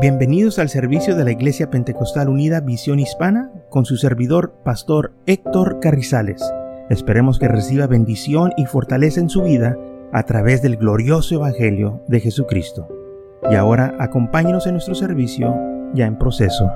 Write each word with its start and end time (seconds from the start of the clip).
Bienvenidos 0.00 0.60
al 0.60 0.68
servicio 0.68 1.16
de 1.16 1.24
la 1.24 1.32
Iglesia 1.32 1.70
Pentecostal 1.70 2.28
Unida 2.28 2.60
Visión 2.60 3.00
Hispana 3.00 3.50
con 3.68 3.84
su 3.84 3.96
servidor, 3.96 4.54
Pastor 4.64 5.12
Héctor 5.26 5.80
Carrizales. 5.80 6.40
Esperemos 6.88 7.40
que 7.40 7.48
reciba 7.48 7.88
bendición 7.88 8.52
y 8.56 8.66
fortaleza 8.66 9.18
en 9.18 9.28
su 9.28 9.42
vida 9.42 9.76
a 10.12 10.22
través 10.22 10.62
del 10.62 10.76
glorioso 10.76 11.34
Evangelio 11.34 12.00
de 12.06 12.20
Jesucristo. 12.20 12.86
Y 13.50 13.56
ahora 13.56 13.96
acompáñenos 13.98 14.68
en 14.68 14.74
nuestro 14.74 14.94
servicio 14.94 15.52
ya 15.94 16.06
en 16.06 16.16
proceso. 16.16 16.70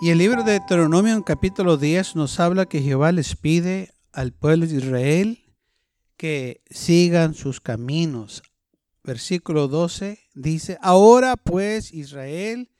Y 0.00 0.08
el 0.08 0.16
libro 0.16 0.44
de 0.44 0.52
Deuteronomio 0.52 1.12
en 1.12 1.22
capítulo 1.22 1.76
10 1.76 2.16
nos 2.16 2.40
habla 2.40 2.64
que 2.64 2.80
Jehová 2.80 3.12
les 3.12 3.36
pide 3.36 3.90
al 4.14 4.32
pueblo 4.32 4.66
de 4.66 4.76
Israel 4.76 5.41
que 6.22 6.62
sigan 6.70 7.34
sus 7.34 7.60
caminos. 7.60 8.44
Versículo 9.02 9.66
12 9.66 10.20
dice, 10.34 10.78
ahora 10.80 11.36
pues 11.36 11.92
Israel, 11.92 12.70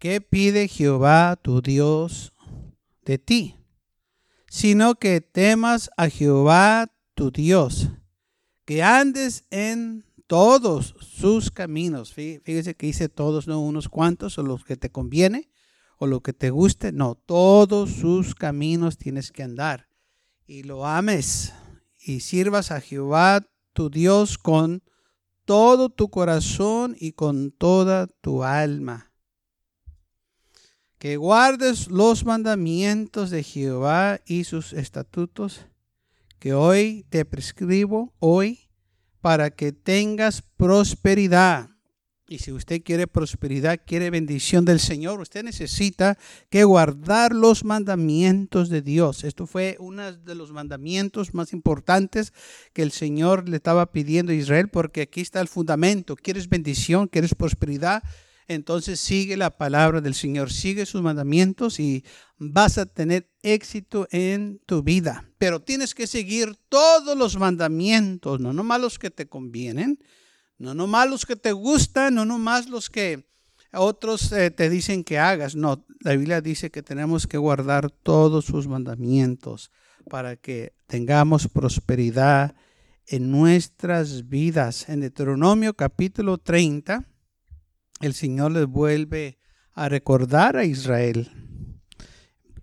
¿qué 0.00 0.20
pide 0.20 0.66
Jehová 0.66 1.38
tu 1.40 1.62
Dios 1.62 2.32
de 3.04 3.18
ti? 3.18 3.54
Sino 4.48 4.96
que 4.96 5.20
temas 5.20 5.88
a 5.96 6.08
Jehová 6.08 6.92
tu 7.14 7.30
Dios, 7.30 7.90
que 8.64 8.82
andes 8.82 9.44
en 9.50 10.04
todos 10.26 10.96
sus 10.98 11.52
caminos. 11.52 12.12
Fíjese 12.12 12.74
que 12.74 12.86
dice 12.86 13.08
todos, 13.08 13.46
no 13.46 13.60
unos 13.60 13.88
cuantos, 13.88 14.36
o 14.36 14.42
los 14.42 14.64
que 14.64 14.76
te 14.76 14.90
conviene, 14.90 15.48
o 15.98 16.08
lo 16.08 16.24
que 16.24 16.32
te 16.32 16.50
guste. 16.50 16.90
No, 16.90 17.14
todos 17.14 17.92
sus 17.92 18.34
caminos 18.34 18.98
tienes 18.98 19.30
que 19.30 19.44
andar. 19.44 19.86
Y 20.44 20.64
lo 20.64 20.84
ames 20.84 21.52
y 22.00 22.20
sirvas 22.20 22.70
a 22.70 22.80
Jehová 22.80 23.46
tu 23.72 23.90
Dios 23.90 24.38
con 24.38 24.82
todo 25.44 25.88
tu 25.88 26.10
corazón 26.10 26.96
y 26.98 27.12
con 27.12 27.50
toda 27.50 28.06
tu 28.06 28.44
alma. 28.44 29.12
Que 30.98 31.16
guardes 31.16 31.88
los 31.88 32.24
mandamientos 32.24 33.30
de 33.30 33.42
Jehová 33.42 34.20
y 34.26 34.44
sus 34.44 34.72
estatutos 34.72 35.66
que 36.38 36.54
hoy 36.54 37.06
te 37.10 37.24
prescribo, 37.24 38.14
hoy, 38.18 38.70
para 39.20 39.50
que 39.50 39.72
tengas 39.72 40.42
prosperidad 40.42 41.69
y 42.30 42.38
si 42.38 42.52
usted 42.52 42.82
quiere 42.84 43.08
prosperidad, 43.08 43.80
quiere 43.84 44.08
bendición 44.08 44.64
del 44.64 44.78
Señor, 44.78 45.20
usted 45.20 45.42
necesita 45.42 46.16
que 46.48 46.62
guardar 46.62 47.34
los 47.34 47.64
mandamientos 47.64 48.68
de 48.68 48.82
Dios. 48.82 49.24
Esto 49.24 49.48
fue 49.48 49.76
uno 49.80 50.12
de 50.12 50.34
los 50.36 50.52
mandamientos 50.52 51.34
más 51.34 51.52
importantes 51.52 52.32
que 52.72 52.82
el 52.82 52.92
Señor 52.92 53.48
le 53.48 53.56
estaba 53.56 53.90
pidiendo 53.90 54.30
a 54.30 54.36
Israel, 54.36 54.68
porque 54.68 55.02
aquí 55.02 55.20
está 55.20 55.40
el 55.40 55.48
fundamento. 55.48 56.14
¿Quieres 56.14 56.48
bendición? 56.48 57.08
¿Quieres 57.08 57.34
prosperidad? 57.34 58.04
Entonces 58.46 59.00
sigue 59.00 59.36
la 59.36 59.50
palabra 59.50 60.00
del 60.00 60.14
Señor, 60.14 60.52
sigue 60.52 60.86
sus 60.86 61.02
mandamientos 61.02 61.80
y 61.80 62.04
vas 62.38 62.78
a 62.78 62.86
tener 62.86 63.28
éxito 63.42 64.06
en 64.12 64.60
tu 64.66 64.84
vida. 64.84 65.28
Pero 65.38 65.62
tienes 65.62 65.96
que 65.96 66.06
seguir 66.06 66.56
todos 66.68 67.18
los 67.18 67.36
mandamientos, 67.38 68.38
no 68.38 68.52
nomás 68.52 68.80
los 68.80 69.00
que 69.00 69.10
te 69.10 69.26
convienen, 69.26 69.98
no 70.60 70.74
nomás 70.74 71.08
los 71.08 71.24
que 71.24 71.36
te 71.36 71.52
gustan, 71.52 72.14
no 72.14 72.26
nomás 72.26 72.68
los 72.68 72.90
que 72.90 73.26
otros 73.72 74.30
eh, 74.32 74.50
te 74.50 74.68
dicen 74.68 75.04
que 75.04 75.18
hagas. 75.18 75.56
No, 75.56 75.86
la 76.00 76.12
Biblia 76.12 76.42
dice 76.42 76.70
que 76.70 76.82
tenemos 76.82 77.26
que 77.26 77.38
guardar 77.38 77.90
todos 77.90 78.44
sus 78.44 78.68
mandamientos 78.68 79.70
para 80.10 80.36
que 80.36 80.74
tengamos 80.86 81.48
prosperidad 81.48 82.54
en 83.06 83.30
nuestras 83.30 84.28
vidas. 84.28 84.90
En 84.90 85.00
Deuteronomio 85.00 85.72
capítulo 85.72 86.36
30, 86.36 87.06
el 88.02 88.12
Señor 88.12 88.52
les 88.52 88.66
vuelve 88.66 89.38
a 89.72 89.88
recordar 89.88 90.58
a 90.58 90.66
Israel. 90.66 91.30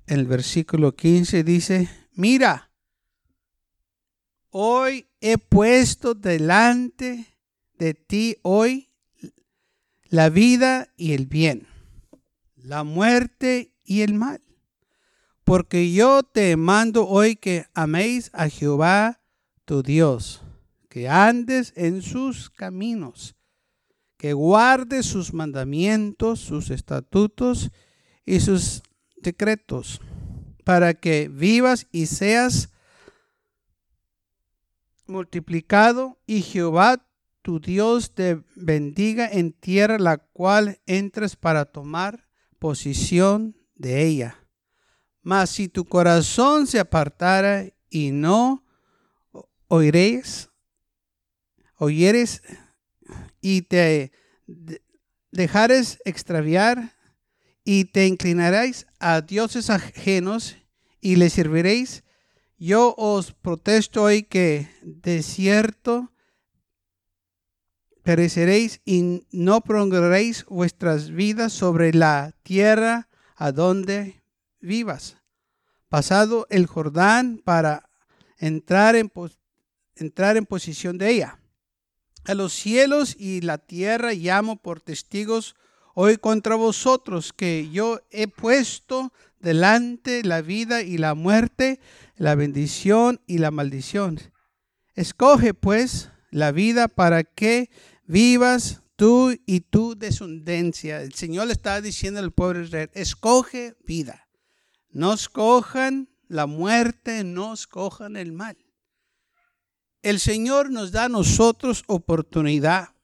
En 0.06 0.20
el 0.20 0.28
versículo 0.28 0.96
15 0.96 1.44
dice, 1.44 1.90
mira, 2.14 2.70
hoy 4.52 5.10
he 5.20 5.40
puesto 5.40 6.14
delante 6.14 7.37
de 7.78 7.94
ti 7.94 8.38
hoy 8.42 8.90
la 10.10 10.30
vida 10.30 10.94
y 10.96 11.14
el 11.14 11.26
bien, 11.26 11.68
la 12.56 12.84
muerte 12.84 13.74
y 13.84 14.02
el 14.02 14.14
mal. 14.14 14.42
Porque 15.44 15.92
yo 15.94 16.24
te 16.24 16.56
mando 16.58 17.08
hoy 17.08 17.36
que 17.36 17.66
améis 17.74 18.30
a 18.34 18.50
Jehová 18.50 19.22
tu 19.66 19.82
Dios, 19.82 20.42
que 20.90 21.08
andes 21.08 21.74
en 21.76 22.02
sus 22.02 22.50
caminos, 22.50 23.36
que 24.18 24.34
guardes 24.34 25.06
sus 25.06 25.34
mandamientos, 25.34 26.40
sus 26.40 26.70
estatutos 26.70 27.72
y 28.26 28.40
sus 28.42 28.84
decretos, 29.18 30.02
para 30.66 30.94
que 30.94 31.30
vivas 31.30 31.88
y 31.92 32.08
seas 32.08 32.70
multiplicado 35.06 36.18
y 36.28 36.42
Jehová 36.42 37.07
tu 37.48 37.62
Dios 37.62 38.14
te 38.14 38.44
bendiga 38.58 39.26
en 39.32 39.54
tierra 39.54 39.98
la 39.98 40.18
cual 40.18 40.82
entres 40.86 41.38
para 41.38 41.64
tomar 41.64 42.28
posición 42.60 43.56
de 43.74 44.04
ella. 44.04 44.46
Mas 45.22 45.52
si 45.52 45.70
tu 45.70 45.86
corazón 45.86 46.68
se 46.68 46.78
apartara 46.78 47.70
y 47.90 48.12
no 48.12 48.66
oiréis, 49.70 50.50
oyeres 51.78 52.42
y 53.40 53.62
te 53.62 54.12
dejares 55.32 56.00
extraviar 56.04 56.98
y 57.64 57.86
te 57.86 58.08
inclinaréis 58.08 58.88
a 59.00 59.22
dioses 59.22 59.70
ajenos 59.70 60.58
y 61.00 61.16
les 61.16 61.32
serviréis, 61.32 62.04
yo 62.58 62.94
os 62.98 63.32
protesto 63.32 64.04
hoy 64.04 64.24
que 64.24 64.70
de 64.82 65.24
cierto 65.24 66.12
pereceréis 68.08 68.80
y 68.86 69.28
no 69.32 69.60
prolongaréis 69.60 70.46
vuestras 70.46 71.12
vidas 71.12 71.52
sobre 71.52 71.94
la 71.94 72.34
tierra 72.42 73.10
a 73.36 73.52
donde 73.52 74.24
vivas. 74.62 75.18
Pasado 75.90 76.48
el 76.50 76.68
Jordán 76.68 77.42
para 77.44 77.90
entrar 78.38 78.96
en, 78.96 79.12
entrar 79.98 80.38
en 80.38 80.46
posición 80.46 80.98
de 80.98 81.10
ella. 81.10 81.42
A 82.24 82.34
los 82.34 82.54
cielos 82.54 83.14
y 83.20 83.42
la 83.42 83.58
tierra 83.58 84.14
llamo 84.14 84.56
por 84.56 84.80
testigos 84.80 85.58
hoy 85.94 86.16
contra 86.16 86.56
vosotros 86.56 87.34
que 87.34 87.70
yo 87.72 88.00
he 88.10 88.30
puesto 88.30 89.12
delante 89.42 90.24
la 90.24 90.42
vida 90.42 90.82
y 90.82 90.98
la 90.98 91.14
muerte, 91.14 91.82
la 92.16 92.36
bendición 92.36 93.20
y 93.28 93.40
la 93.40 93.52
maldición. 93.52 94.18
Escoge 94.96 95.54
pues 95.54 96.10
la 96.32 96.54
vida 96.54 96.88
para 96.88 97.24
que 97.24 97.70
vivas 98.08 98.82
tú 98.96 99.38
y 99.46 99.62
tu 99.62 99.96
descendencia. 99.96 101.02
El 101.02 101.14
Señor 101.14 101.48
le 101.48 101.54
está 101.54 101.80
diciendo 101.82 102.20
al 102.20 102.32
pueblo 102.32 102.64
Israel, 102.64 102.90
escoge 102.94 103.76
vida. 103.86 104.28
No 104.90 105.14
escojan 105.14 106.10
la 106.28 106.48
muerte, 106.48 107.24
no 107.24 107.54
escojan 107.54 108.16
el 108.16 108.32
mal. 108.32 108.58
El 110.02 110.20
Señor 110.20 110.72
nos 110.72 110.92
da 110.92 111.06
a 111.06 111.10
nosotros 111.10 111.84
oportunidad 111.88 112.96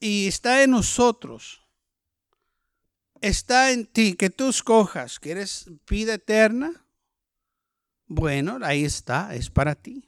y 0.00 0.28
está 0.28 0.62
en 0.62 0.70
nosotros. 0.70 1.60
Está 3.20 3.72
en 3.72 3.86
ti 3.86 4.14
que 4.14 4.30
tú 4.30 4.48
escojas. 4.48 5.18
¿Quieres 5.18 5.68
vida 5.88 6.14
eterna? 6.14 6.86
Bueno, 8.06 8.58
ahí 8.62 8.84
está, 8.84 9.34
es 9.34 9.50
para 9.50 9.74
ti. 9.74 10.07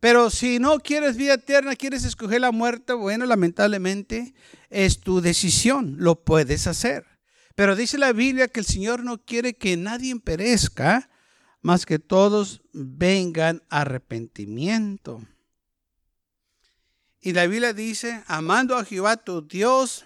Pero 0.00 0.30
si 0.30 0.58
no 0.58 0.78
quieres 0.80 1.16
vida 1.16 1.34
eterna, 1.34 1.74
quieres 1.74 2.04
escoger 2.04 2.40
la 2.40 2.52
muerte, 2.52 2.92
bueno, 2.92 3.24
lamentablemente 3.26 4.34
es 4.70 5.00
tu 5.00 5.20
decisión, 5.20 5.96
lo 5.98 6.24
puedes 6.24 6.66
hacer. 6.66 7.06
Pero 7.54 7.74
dice 7.74 7.96
la 7.96 8.12
Biblia 8.12 8.48
que 8.48 8.60
el 8.60 8.66
Señor 8.66 9.02
no 9.02 9.18
quiere 9.18 9.54
que 9.54 9.76
nadie 9.76 10.14
perezca, 10.20 11.08
más 11.62 11.86
que 11.86 11.98
todos 11.98 12.60
vengan 12.72 13.62
arrepentimiento. 13.70 15.26
Y 17.20 17.32
la 17.32 17.46
Biblia 17.46 17.72
dice, 17.72 18.22
amando 18.26 18.76
a 18.76 18.84
Jehová 18.84 19.16
tu 19.16 19.42
Dios, 19.42 20.04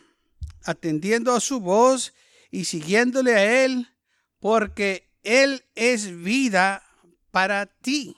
atendiendo 0.64 1.34
a 1.34 1.40
su 1.40 1.60
voz 1.60 2.14
y 2.50 2.64
siguiéndole 2.64 3.34
a 3.34 3.64
Él, 3.64 3.88
porque 4.38 5.12
Él 5.22 5.64
es 5.75 6.22
vida 6.22 6.82
para 7.31 7.66
ti. 7.66 8.16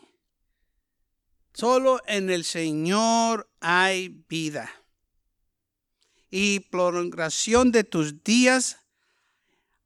Solo 1.52 2.00
en 2.06 2.31
el 2.31 2.44
Señor 2.44 3.50
hay 3.60 4.25
vida. 4.28 4.70
Y 6.31 6.60
prolongación 6.60 7.72
de 7.72 7.84
tus 7.84 8.25
días 8.25 8.78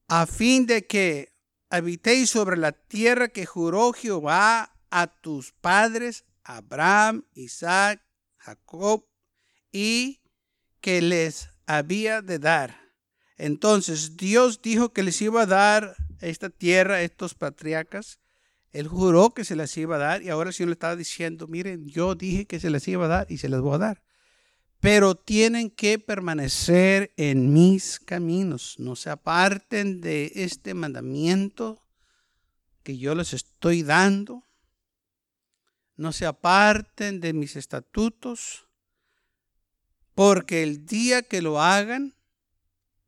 a 0.09 0.27
fin 0.27 0.67
de 0.67 0.87
que 0.87 1.35
habitéis 1.71 2.31
sobre 2.31 2.57
la 2.57 2.73
tierra 2.73 3.29
que 3.29 3.47
juró 3.47 3.93
Jehová 3.93 4.73
a 4.91 5.07
tus 5.09 5.53
padres 5.53 6.25
Abraham, 6.45 7.25
Isaac, 7.35 8.01
Jacob 8.37 9.05
y 9.73 10.23
que 10.81 11.03
les 11.03 11.51
había 11.67 12.23
de 12.23 12.39
dar. 12.39 12.81
Entonces 13.37 14.17
Dios 14.17 14.63
dijo 14.63 14.93
que 14.93 15.03
les 15.03 15.21
iba 15.21 15.43
a 15.43 15.47
dar 15.47 15.97
esta 16.21 16.49
tierra 16.49 16.97
a 16.97 17.03
estos 17.03 17.35
patriarcas. 17.35 18.21
Él 18.77 18.89
juró 18.89 19.33
que 19.33 19.45
se 19.45 19.57
las 19.57 19.75
iba 19.79 19.97
a 19.97 19.99
dar 19.99 20.23
y 20.23 20.29
ahora 20.29 20.51
el 20.51 20.55
Señor 20.55 20.69
le 20.69 20.75
estaba 20.75 20.97
diciendo, 20.97 21.47
miren, 21.47 21.89
yo 21.89 22.15
dije 22.15 22.45
que 22.45 22.61
se 22.61 22.69
las 22.69 22.87
iba 22.87 23.07
a 23.07 23.09
dar 23.09 23.27
y 23.31 23.39
se 23.39 23.49
las 23.49 23.63
voy 23.63 23.77
a 23.77 23.79
dar. 23.79 24.03
Pero 24.81 25.15
tienen 25.15 25.71
que 25.71 25.99
permanecer 25.99 27.11
en 27.17 27.55
mis 27.55 27.99
caminos. 27.99 28.75
No 28.79 28.95
se 28.95 29.09
aparten 29.09 30.03
de 30.03 30.31
este 30.35 30.75
mandamiento 30.75 31.83
que 32.83 32.99
yo 32.99 33.15
les 33.15 33.33
estoy 33.33 33.83
dando. 33.83 34.45
No 35.97 36.13
se 36.13 36.27
aparten 36.27 37.21
de 37.21 37.33
mis 37.33 37.57
estatutos. 37.57 38.67
Porque 40.15 40.63
el 40.63 40.85
día 40.85 41.23
que 41.23 41.41
lo 41.41 41.63
hagan, 41.63 42.15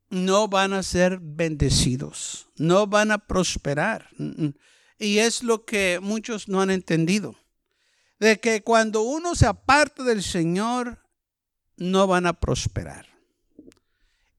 no 0.09 0.49
van 0.49 0.73
a 0.73 0.83
ser 0.83 1.19
bendecidos, 1.21 2.49
no 2.57 2.87
van 2.87 3.11
a 3.11 3.19
prosperar. 3.19 4.09
Y 4.99 5.19
es 5.19 5.43
lo 5.43 5.65
que 5.65 6.01
muchos 6.03 6.49
no 6.49 6.61
han 6.61 6.71
entendido. 6.71 7.37
De 8.19 8.41
que 8.41 8.63
cuando 8.63 9.03
uno 9.03 9.35
se 9.35 9.47
aparta 9.47 10.03
del 10.03 10.23
Señor, 10.23 10.99
no 11.77 12.07
van 12.07 12.27
a 12.27 12.33
prosperar. 12.33 13.07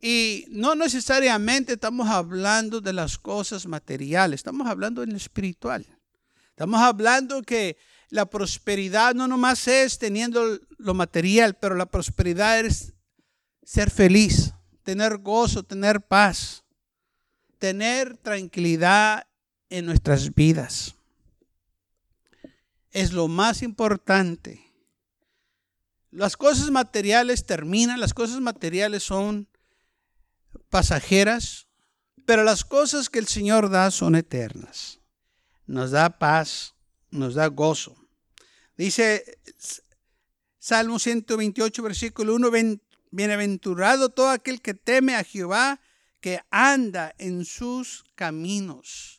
Y 0.01 0.45
no 0.49 0.75
necesariamente 0.75 1.73
estamos 1.73 2.07
hablando 2.09 2.79
de 2.81 2.93
las 2.93 3.17
cosas 3.17 3.65
materiales, 3.65 4.39
estamos 4.39 4.67
hablando 4.67 5.03
en 5.03 5.11
lo 5.11 5.17
espiritual. 5.17 5.85
Estamos 6.49 6.81
hablando 6.81 7.41
que 7.41 7.77
la 8.09 8.25
prosperidad 8.25 9.13
no 9.13 9.27
nomás 9.27 9.67
es 9.67 9.97
teniendo 9.97 10.59
lo 10.77 10.93
material, 10.93 11.55
pero 11.55 11.75
la 11.75 11.85
prosperidad 11.85 12.59
es 12.59 12.93
ser 13.63 13.91
feliz, 13.91 14.53
tener 14.83 15.17
gozo, 15.17 15.63
tener 15.63 16.01
paz, 16.01 16.63
tener 17.59 18.17
tranquilidad 18.17 19.28
en 19.69 19.85
nuestras 19.85 20.33
vidas. 20.33 20.95
Es 22.91 23.13
lo 23.13 23.27
más 23.27 23.61
importante. 23.61 24.65
Las 26.11 26.35
cosas 26.37 26.71
materiales 26.71 27.45
terminan, 27.45 27.99
las 27.99 28.13
cosas 28.13 28.39
materiales 28.39 29.03
son 29.03 29.47
pasajeras, 30.69 31.67
pero 32.25 32.43
las 32.43 32.65
cosas 32.65 33.09
que 33.09 33.19
el 33.19 33.27
Señor 33.27 33.69
da 33.69 33.91
son 33.91 34.15
eternas. 34.15 34.99
Nos 35.67 35.91
da 35.91 36.17
paz, 36.17 36.73
nos 37.11 37.35
da 37.35 37.47
gozo. 37.47 37.95
Dice 38.75 39.39
Salmo 40.57 40.99
128, 40.99 41.83
versículo 41.83 42.35
1, 42.35 42.51
Bienaventurado 43.11 44.09
todo 44.09 44.29
aquel 44.29 44.61
que 44.61 44.73
teme 44.73 45.15
a 45.15 45.23
Jehová, 45.23 45.79
que 46.21 46.41
anda 46.51 47.13
en 47.17 47.45
sus 47.45 48.05
caminos. 48.15 49.18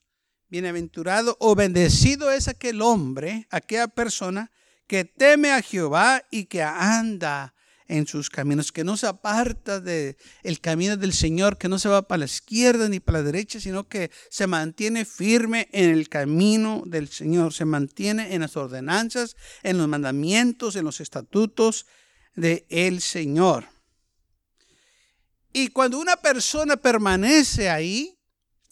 Bienaventurado 0.50 1.36
o 1.38 1.54
bendecido 1.54 2.32
es 2.32 2.48
aquel 2.48 2.82
hombre, 2.82 3.46
aquella 3.50 3.86
persona 3.86 4.50
que 4.88 5.04
teme 5.04 5.52
a 5.52 5.62
Jehová 5.62 6.24
y 6.30 6.46
que 6.46 6.62
anda 6.62 7.54
en 7.86 8.06
sus 8.06 8.30
caminos, 8.30 8.72
que 8.72 8.84
no 8.84 8.96
se 8.96 9.06
aparta 9.06 9.80
del 9.80 10.16
el 10.42 10.60
camino 10.60 10.96
del 10.96 11.12
Señor, 11.12 11.58
que 11.58 11.68
no 11.68 11.78
se 11.78 11.88
va 11.88 12.02
para 12.02 12.20
la 12.20 12.24
izquierda 12.24 12.88
ni 12.88 13.00
para 13.00 13.18
la 13.18 13.24
derecha, 13.24 13.60
sino 13.60 13.88
que 13.88 14.10
se 14.30 14.46
mantiene 14.46 15.04
firme 15.04 15.68
en 15.72 15.90
el 15.90 16.08
camino 16.08 16.82
del 16.86 17.08
Señor, 17.08 17.52
se 17.52 17.64
mantiene 17.64 18.34
en 18.34 18.42
las 18.42 18.56
ordenanzas, 18.56 19.36
en 19.62 19.78
los 19.78 19.88
mandamientos, 19.88 20.76
en 20.76 20.84
los 20.84 21.00
estatutos 21.00 21.86
del 22.34 22.64
el 22.68 23.00
Señor. 23.00 23.68
Y 25.52 25.68
cuando 25.68 25.98
una 25.98 26.16
persona 26.16 26.76
permanece 26.76 27.70
ahí, 27.70 28.19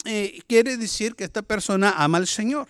eh, 0.05 0.41
quiere 0.47 0.77
decir 0.77 1.15
que 1.15 1.25
esta 1.25 1.41
persona 1.41 1.93
ama 1.97 2.17
al 2.17 2.27
Señor. 2.27 2.67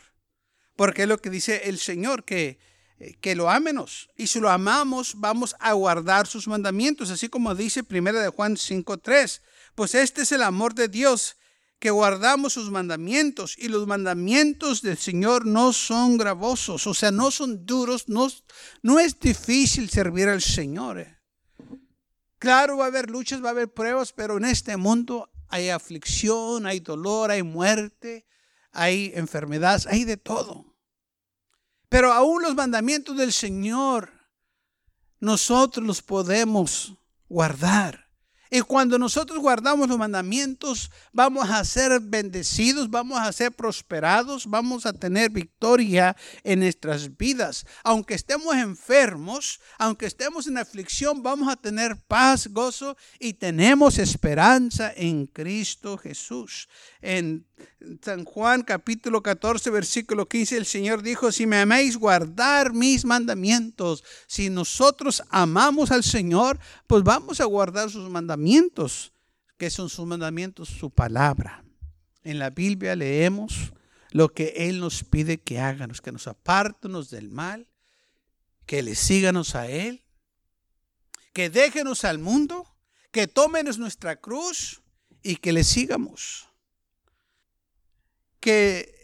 Porque 0.76 1.04
es 1.04 1.08
lo 1.08 1.18
que 1.18 1.30
dice 1.30 1.64
el 1.66 1.78
Señor, 1.78 2.24
que, 2.24 2.60
eh, 3.00 3.16
que 3.20 3.36
lo 3.36 3.50
ámenos. 3.50 4.10
Y 4.16 4.28
si 4.28 4.40
lo 4.40 4.50
amamos, 4.50 5.14
vamos 5.18 5.56
a 5.60 5.74
guardar 5.74 6.26
sus 6.28 6.48
mandamientos. 6.48 7.12
Así 7.12 7.30
como 7.30 7.54
dice 7.54 7.84
1 7.90 8.14
de 8.14 8.30
Juan 8.30 8.56
5.3. 8.56 9.42
Pues 9.76 9.96
este 9.96 10.22
es 10.22 10.31
el 10.31 10.42
amor 10.42 10.74
de 10.74 10.88
Dios, 10.88 11.38
que 11.80 11.92
guardamos 11.92 12.54
sus 12.54 12.72
mandamientos. 12.72 13.58
Y 13.58 13.68
los 13.68 13.88
mandamientos 13.88 14.81
del 14.81 14.98
Señor 14.98 15.46
no 15.46 15.74
son 15.74 16.18
gravosos, 16.18 16.88
o 16.88 16.94
sea, 16.94 17.12
no 17.12 17.31
son 17.31 17.66
duros. 17.66 18.08
No, 18.08 18.28
no 18.81 19.00
es 19.00 19.20
difícil 19.20 19.90
servir 19.90 20.30
al 20.30 20.42
Señor. 20.42 21.00
Eh. 21.00 21.20
Claro, 22.38 22.78
va 22.78 22.86
a 22.86 22.88
haber 22.88 23.10
luchas, 23.10 23.44
va 23.44 23.50
a 23.50 23.52
haber 23.52 23.74
pruebas, 23.74 24.14
pero 24.14 24.38
en 24.38 24.46
este 24.46 24.78
mundo 24.78 25.30
hay 25.50 25.69
aflicción, 25.69 26.66
hay 26.66 26.80
dolor, 26.80 27.31
hay 27.31 27.44
muerte, 27.44 28.25
hay 28.72 29.12
enfermedades, 29.16 29.88
hay 29.88 30.06
de 30.06 30.18
todo. 30.18 30.75
Pero 31.90 32.13
aún 32.13 32.44
los 32.44 32.56
mandamientos 32.56 33.18
del 33.18 33.34
Señor, 33.34 34.12
nosotros 35.19 35.86
los 35.86 36.01
podemos 36.01 36.96
guardar. 37.28 38.09
Y 38.51 38.62
cuando 38.62 38.98
nosotros 38.98 39.38
guardamos 39.40 39.88
los 39.88 39.98
mandamientos, 39.98 40.90
vamos 41.13 41.50
a 41.50 41.63
ser 41.63 42.00
bendecidos, 42.00 42.90
vamos 42.90 43.19
a 43.19 43.31
ser 43.31 43.51
prosperados, 43.51 44.48
vamos 44.48 44.88
a 44.88 44.94
tener 44.94 45.30
victoria 45.30 46.16
en 46.44 46.62
nuestras 46.62 47.16
vidas. 47.16 47.66
Aunque 47.84 48.16
estemos 48.16 48.56
enfermos, 48.56 49.60
aunque 49.78 50.07
estemos 50.07 50.48
en 50.48 50.57
aflicción, 50.57 51.22
vamos 51.22 51.48
a 51.48 51.56
tener 51.56 51.96
paz, 52.07 52.48
gozo 52.48 52.98
y 53.19 53.34
tenemos 53.34 54.00
esperanza 54.00 54.92
en 54.95 55.28
Cristo 55.28 55.98
Jesús. 55.98 56.68
San 58.02 58.26
Juan 58.26 58.64
capítulo 58.64 59.24
14, 59.24 59.70
versículo 59.70 60.28
15, 60.28 60.58
el 60.58 60.66
Señor 60.66 61.02
dijo, 61.02 61.32
si 61.32 61.48
me 61.48 61.58
amáis, 61.58 61.98
guardar 61.98 62.74
mis 62.74 63.06
mandamientos. 63.06 64.04
Si 64.28 64.50
nosotros 64.50 65.24
amamos 65.30 65.92
al 65.92 66.04
Señor, 66.04 66.60
pues 66.88 67.04
vamos 67.04 67.40
a 67.40 67.46
guardar 67.46 67.90
sus 67.90 68.10
mandamientos. 68.10 69.14
que 69.58 69.70
son 69.70 69.90
sus 69.90 70.06
mandamientos? 70.06 70.70
Su 70.70 70.90
palabra. 70.90 71.64
En 72.24 72.40
la 72.40 72.50
Biblia 72.50 72.96
leemos 72.96 73.74
lo 74.12 74.34
que 74.34 74.54
Él 74.56 74.80
nos 74.80 75.04
pide 75.04 75.40
que 75.40 75.60
hagamos, 75.60 76.02
que 76.02 76.12
nos 76.12 76.28
apartemos 76.28 77.10
del 77.10 77.30
mal, 77.30 77.68
que 78.66 78.81
le 78.81 78.95
síganos 78.95 79.56
a 79.56 79.68
Él, 79.68 80.04
que 81.33 81.50
déjenos 81.50 82.04
al 82.06 82.19
mundo, 82.19 82.66
que 83.12 83.28
tómenos 83.28 83.78
nuestra 83.80 84.16
cruz 84.18 84.81
y 85.24 85.38
que 85.38 85.54
le 85.54 85.64
sigamos 85.64 86.49
que, 88.40 88.96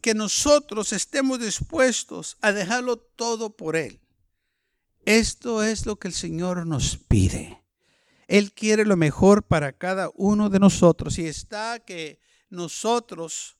que 0.00 0.14
nosotros 0.14 0.92
estemos 0.92 1.40
dispuestos 1.40 2.36
a 2.40 2.52
dejarlo 2.52 2.96
todo 2.96 3.56
por 3.56 3.76
Él. 3.76 4.00
Esto 5.04 5.62
es 5.62 5.86
lo 5.86 5.96
que 5.96 6.08
el 6.08 6.14
Señor 6.14 6.66
nos 6.66 6.96
pide. 6.96 7.62
Él 8.28 8.52
quiere 8.52 8.84
lo 8.84 8.96
mejor 8.96 9.42
para 9.42 9.72
cada 9.72 10.10
uno 10.14 10.48
de 10.48 10.58
nosotros 10.58 11.18
y 11.18 11.26
está 11.26 11.80
que 11.80 12.20
nosotros 12.50 13.58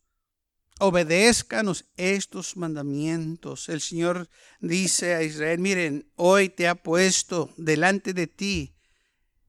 obedezcanos 0.79 1.87
estos 1.97 2.57
mandamientos. 2.57 3.69
El 3.69 3.81
Señor 3.81 4.29
dice 4.61 5.15
a 5.15 5.23
Israel, 5.23 5.59
miren, 5.59 6.11
hoy 6.17 6.49
te 6.49 6.69
ha 6.69 6.75
puesto 6.75 7.53
delante 7.57 8.15
de 8.15 8.27
ti 8.27 8.77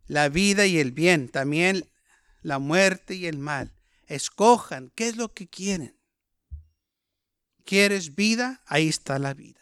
la 0.08 0.30
vida 0.30 0.65
y 0.65 0.80
el 0.80 0.92
bien, 0.92 1.30
también 1.30 1.89
la 2.42 2.60
muerte 2.60 3.15
y 3.15 3.27
el 3.27 3.38
mal 3.38 3.74
escojan 4.15 4.91
qué 4.96 5.08
es 5.08 5.17
lo 5.17 5.34
que 5.34 5.48
quieren. 5.48 5.98
¿Quieres 7.65 8.15
vida? 8.15 8.62
Ahí 8.65 8.89
está 8.89 9.20
la 9.20 9.34
vida. 9.34 9.60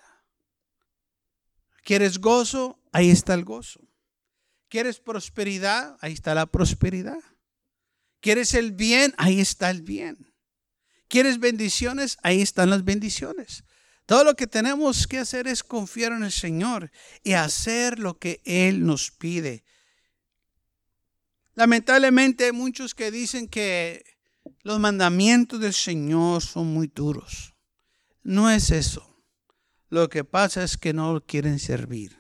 ¿Quieres 1.84 2.20
gozo? 2.20 2.80
Ahí 2.92 3.10
está 3.10 3.34
el 3.34 3.44
gozo. 3.46 3.82
¿Quieres 4.70 5.00
prosperidad? 5.00 5.98
Ahí 6.02 6.14
está 6.14 6.34
la 6.34 6.46
prosperidad. 6.46 7.20
¿Quieres 8.22 8.54
el 8.54 8.72
bien? 8.72 9.14
Ahí 9.18 9.42
está 9.42 9.70
el 9.70 9.82
bien. 9.82 10.34
¿Quieres 11.08 11.40
bendiciones? 11.40 12.18
Ahí 12.24 12.42
están 12.42 12.70
las 12.70 12.86
bendiciones. 12.86 13.64
Todo 14.06 14.24
lo 14.24 14.36
que 14.36 14.48
tenemos 14.48 15.08
que 15.08 15.18
hacer 15.20 15.48
es 15.48 15.64
confiar 15.64 16.12
en 16.14 16.24
el 16.24 16.32
Señor 16.32 16.92
y 17.24 17.34
hacer 17.34 18.00
lo 18.00 18.18
que 18.18 18.42
Él 18.46 18.86
nos 18.86 19.12
pide. 19.12 19.64
Lamentablemente 21.56 22.46
hay 22.46 22.52
muchos 22.52 22.96
que 22.96 23.12
dicen 23.12 23.48
que 23.48 24.04
los 24.64 24.80
mandamientos 24.80 25.60
del 25.60 25.74
Señor 25.74 26.42
son 26.42 26.74
muy 26.74 26.88
duros. 26.88 27.54
No 28.24 28.50
es 28.50 28.72
eso. 28.72 29.08
Lo 29.90 30.10
que 30.10 30.24
pasa 30.24 30.64
es 30.64 30.78
que 30.78 30.94
no 30.94 31.24
quieren 31.26 31.60
servir. 31.60 32.18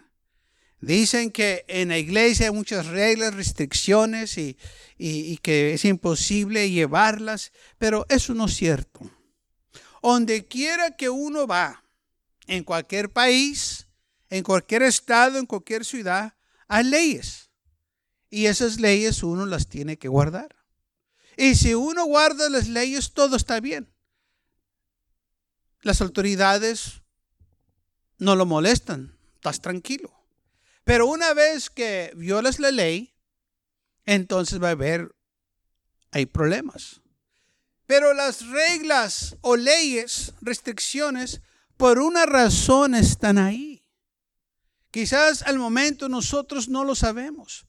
Dicen 0.81 1.29
que 1.31 1.63
en 1.67 1.89
la 1.89 1.99
iglesia 1.99 2.47
hay 2.47 2.51
muchas 2.51 2.87
reglas, 2.87 3.35
restricciones 3.35 4.37
y, 4.37 4.57
que 5.43 5.73
es 5.75 5.85
imposible 5.85 6.71
llevarlas, 6.71 7.51
pero 7.77 8.05
eso 8.09 8.33
no 8.33 8.45
es 8.45 8.55
cierto. 8.55 8.99
Donde 10.01 10.47
quiera 10.47 10.97
que 10.97 11.09
uno 11.09 11.45
va, 11.45 11.83
en 12.47 12.63
cualquier 12.63 13.11
país, 13.11 13.87
En 14.33 14.43
cualquier 14.43 14.83
estado, 14.83 15.37
en 15.37 15.45
cualquier 15.45 15.83
ciudad, 15.83 16.35
hay 16.69 16.85
leyes. 16.85 17.51
Y 18.29 18.45
esas 18.45 18.79
leyes 18.79 19.23
uno 19.23 19.45
las 19.45 19.67
tiene 19.67 19.97
que 19.97 20.07
guardar. 20.07 20.60
Y 21.41 21.55
si 21.55 21.74
uno 21.74 22.05
guarda 22.05 22.51
las 22.51 22.67
leyes, 22.67 23.13
todo 23.13 23.36
está 23.36 23.60
bien. 23.60 23.91
Las 25.81 26.00
autoridades 26.00 27.01
no 28.19 28.36
lo 28.36 28.45
molestan, 28.45 29.17
estás 29.33 29.60
tranquilo. 29.60 30.13
Pero 30.83 31.07
una 31.07 31.33
vez 31.33 31.71
que 31.71 32.13
violas 32.15 32.60
la 32.60 32.69
ley, 32.69 33.15
entonces 34.05 34.62
va 34.62 34.67
a 34.67 34.77
haber, 34.77 35.15
hay 36.12 36.27
problemas. 36.27 37.01
Pero 37.88 38.13
las 38.13 38.45
reglas 38.45 39.36
o 39.41 39.55
leyes, 39.55 40.33
restricciones, 40.41 41.41
por 41.75 41.98
una 41.98 42.27
razón 42.27 42.93
están 42.93 43.39
ahí. 43.39 43.83
Quizás 44.91 45.41
al 45.41 45.57
momento 45.57 46.07
nosotros 46.07 46.69
no 46.69 46.83
lo 46.83 46.93
sabemos, 46.93 47.65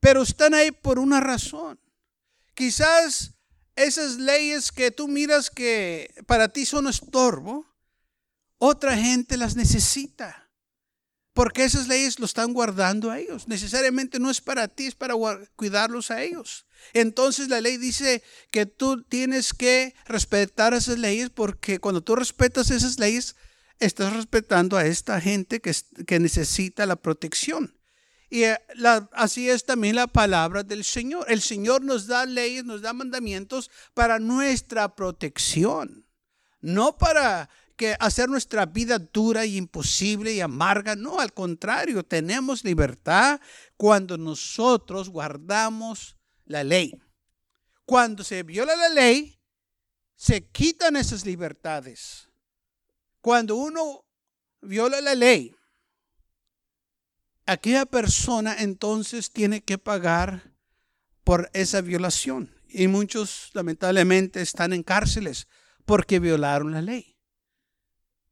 pero 0.00 0.22
están 0.22 0.54
ahí 0.54 0.72
por 0.72 0.98
una 0.98 1.20
razón. 1.20 1.78
Quizás 2.54 3.34
esas 3.76 4.16
leyes 4.16 4.72
que 4.72 4.90
tú 4.90 5.08
miras 5.08 5.50
que 5.50 6.12
para 6.26 6.48
ti 6.48 6.66
son 6.66 6.86
estorbo, 6.86 7.66
otra 8.58 8.96
gente 8.96 9.36
las 9.36 9.56
necesita. 9.56 10.50
Porque 11.34 11.64
esas 11.64 11.88
leyes 11.88 12.18
lo 12.18 12.26
están 12.26 12.52
guardando 12.52 13.10
a 13.10 13.18
ellos. 13.18 13.48
Necesariamente 13.48 14.18
no 14.18 14.30
es 14.30 14.42
para 14.42 14.68
ti, 14.68 14.86
es 14.86 14.94
para 14.94 15.14
cuidarlos 15.56 16.10
a 16.10 16.22
ellos. 16.22 16.66
Entonces 16.92 17.48
la 17.48 17.62
ley 17.62 17.78
dice 17.78 18.22
que 18.50 18.66
tú 18.66 19.02
tienes 19.02 19.54
que 19.54 19.94
respetar 20.04 20.74
esas 20.74 20.98
leyes 20.98 21.30
porque 21.30 21.78
cuando 21.78 22.02
tú 22.02 22.16
respetas 22.16 22.70
esas 22.70 22.98
leyes, 22.98 23.34
estás 23.78 24.12
respetando 24.12 24.76
a 24.76 24.84
esta 24.84 25.20
gente 25.20 25.60
que, 25.60 25.74
que 26.06 26.20
necesita 26.20 26.84
la 26.84 26.96
protección. 26.96 27.78
Y 28.32 28.44
eh, 28.44 28.58
así 29.12 29.50
es 29.50 29.66
también 29.66 29.94
la 29.94 30.06
palabra 30.06 30.62
del 30.62 30.84
Señor. 30.84 31.26
El 31.28 31.42
Señor 31.42 31.82
nos 31.82 32.06
da 32.06 32.24
leyes, 32.24 32.64
nos 32.64 32.80
da 32.80 32.94
mandamientos 32.94 33.70
para 33.92 34.18
nuestra 34.18 34.96
protección, 34.96 36.06
no 36.62 36.96
para 36.96 37.50
que 37.76 37.94
hacer 38.00 38.30
nuestra 38.30 38.64
vida 38.64 38.98
dura 38.98 39.44
y 39.44 39.58
imposible 39.58 40.32
y 40.32 40.40
amarga. 40.40 40.96
No, 40.96 41.20
al 41.20 41.34
contrario, 41.34 42.02
tenemos 42.04 42.64
libertad 42.64 43.38
cuando 43.76 44.16
nosotros 44.16 45.10
guardamos 45.10 46.16
la 46.46 46.64
ley. 46.64 46.98
Cuando 47.84 48.24
se 48.24 48.42
viola 48.44 48.74
la 48.76 48.88
ley, 48.88 49.38
se 50.16 50.48
quitan 50.48 50.96
esas 50.96 51.26
libertades. 51.26 52.30
Cuando 53.20 53.56
uno 53.56 54.06
viola 54.62 55.02
la 55.02 55.14
ley, 55.14 55.54
aquella 57.52 57.86
persona 57.86 58.56
entonces 58.58 59.30
tiene 59.30 59.62
que 59.62 59.78
pagar 59.78 60.52
por 61.24 61.50
esa 61.52 61.80
violación. 61.80 62.54
Y 62.68 62.88
muchos 62.88 63.50
lamentablemente 63.52 64.40
están 64.40 64.72
en 64.72 64.82
cárceles 64.82 65.46
porque 65.84 66.18
violaron 66.18 66.72
la 66.72 66.82
ley. 66.82 67.18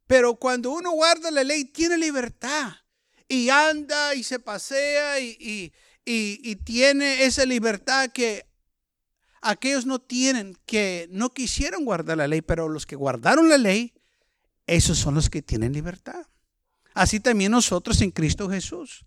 Pero 0.07 0.37
cuando 0.37 0.71
uno 0.71 0.93
guarda 0.93 1.31
la 1.31 1.45
ley, 1.45 1.65
tiene 1.65 1.97
libertad. 1.99 2.73
Y 3.29 3.49
anda 3.51 4.15
y 4.15 4.25
se 4.25 4.41
pasea 4.41 5.21
y, 5.21 5.73
y 6.05 6.57
tiene 6.57 7.25
esa 7.25 7.45
libertad 7.45 8.11
que 8.11 8.47
aquellos 9.41 9.87
no 9.87 10.01
tienen, 10.01 10.57
que 10.67 11.07
no 11.11 11.31
quisieron 11.31 11.85
guardar 11.85 12.19
la 12.19 12.27
ley, 12.27 12.43
pero 12.43 12.69
los 12.69 12.87
que 12.87 12.97
guardaron 12.97 13.49
la 13.49 13.59
ley, 13.59 13.95
esos 14.67 14.99
son 14.99 15.15
los 15.15 15.31
que 15.31 15.43
tienen 15.43 15.73
libertad. 15.73 16.27
Así 16.95 17.21
también 17.21 17.53
nosotros 17.53 18.01
en 18.01 18.11
Cristo 18.11 18.49
Jesús. 18.51 19.05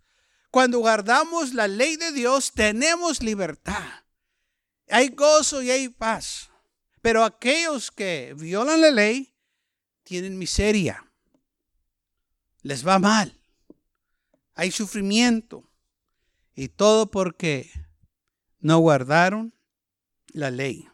Cuando 0.54 0.78
guardamos 0.78 1.56
la 1.56 1.68
ley 1.68 1.96
de 1.96 2.12
Dios, 2.12 2.52
tenemos 2.52 3.24
libertad. 3.24 4.04
Hay 4.88 5.10
gozo 5.10 5.64
y 5.64 5.72
hay 5.72 5.90
paz. 5.90 6.52
Pero 7.02 7.24
aquellos 7.24 7.90
que 7.90 8.36
violan 8.38 8.82
la 8.82 8.92
ley 8.92 9.34
tienen 10.04 10.38
miseria. 10.38 11.12
Les 12.62 12.88
va 12.88 13.00
mal. 13.00 13.36
Hay 14.54 14.70
sufrimiento. 14.70 15.68
Y 16.54 16.68
todo 16.68 17.10
porque 17.10 17.72
no 18.60 18.78
guardaron 18.78 19.56
la 20.34 20.52
ley. 20.52 20.88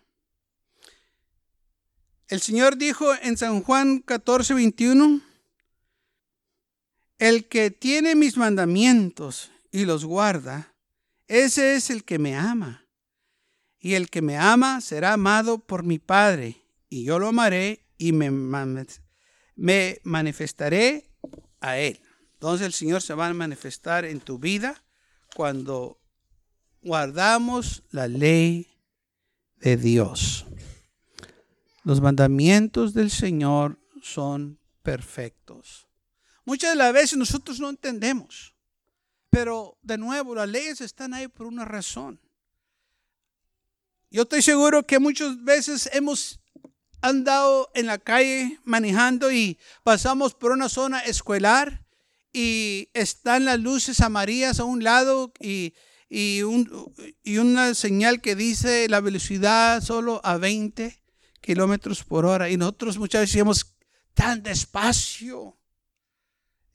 El 2.30 2.40
Señor 2.40 2.78
dijo 2.78 3.14
en 3.24 3.36
San 3.36 3.62
Juan 3.62 4.00
14, 4.00 4.54
21, 4.54 5.22
el 7.20 7.48
que 7.48 7.70
tiene 7.70 8.16
mis 8.16 8.38
mandamientos 8.38 9.52
y 9.72 9.86
los 9.86 10.06
guarda, 10.06 10.74
ese 11.28 11.76
es 11.76 11.90
el 11.90 12.04
que 12.04 12.18
me 12.18 12.36
ama. 12.36 12.86
Y 13.80 13.94
el 13.94 14.10
que 14.10 14.22
me 14.22 14.38
ama 14.38 14.82
será 14.82 15.14
amado 15.14 15.60
por 15.60 15.84
mi 15.84 16.00
Padre, 16.00 16.58
y 16.90 17.04
yo 17.04 17.20
lo 17.20 17.28
amaré 17.28 17.86
y 17.98 18.14
me, 18.14 18.32
me 19.56 20.00
manifestaré 20.04 21.12
a 21.60 21.78
él. 21.78 22.02
Entonces 22.34 22.66
el 22.66 22.74
Señor 22.74 23.02
se 23.02 23.14
va 23.14 23.28
a 23.28 23.34
manifestar 23.34 24.06
en 24.06 24.22
tu 24.22 24.40
vida 24.40 24.82
cuando 25.36 26.02
guardamos 26.82 27.84
la 27.92 28.08
ley 28.08 28.68
de 29.58 29.76
Dios. 29.76 30.46
Los 31.84 32.00
mandamientos 32.00 32.94
del 32.94 33.12
Señor 33.12 33.78
son 34.02 34.60
perfectos. 34.84 35.89
Muchas 36.50 36.72
de 36.72 36.78
las 36.78 36.92
veces 36.94 37.16
nosotros 37.16 37.60
no 37.60 37.70
entendemos, 37.70 38.56
pero 39.30 39.78
de 39.84 40.00
nuevo 40.00 40.34
las 40.34 40.50
leyes 40.50 40.82
están 40.82 41.14
ahí 41.14 41.28
por 41.28 41.46
una 41.46 41.64
razón. 41.64 42.20
Yo 44.10 44.24
estoy 44.24 44.42
seguro 44.42 44.82
que 44.88 44.98
muchas 44.98 45.44
veces 45.44 45.88
hemos 45.94 46.40
andado 47.02 47.70
en 47.76 47.86
la 47.86 48.00
calle 48.00 48.60
manejando 48.64 49.32
y 49.32 49.60
pasamos 49.84 50.34
por 50.34 50.52
una 50.52 50.70
zona 50.70 51.02
escolar 51.02 51.86
y 52.34 52.90
están 52.96 53.46
las 53.46 53.60
luces 53.60 54.02
amarillas 54.02 54.60
a 54.60 54.64
un 54.64 54.84
lado 54.84 55.32
y, 55.40 55.76
y, 56.10 56.42
una 56.42 57.76
señal 57.76 58.22
que 58.22 58.36
dice 58.36 58.90
la 58.90 59.02
velocidad 59.02 59.84
solo 59.84 60.20
a 60.24 60.38
20 60.38 61.00
kilómetros 61.42 62.04
por 62.04 62.26
hora. 62.26 62.50
Y 62.50 62.58
nosotros 62.58 62.98
muchas 62.98 63.22
veces 63.22 63.36
decimos 63.36 63.76
tan 64.16 64.42
despacio. 64.42 65.59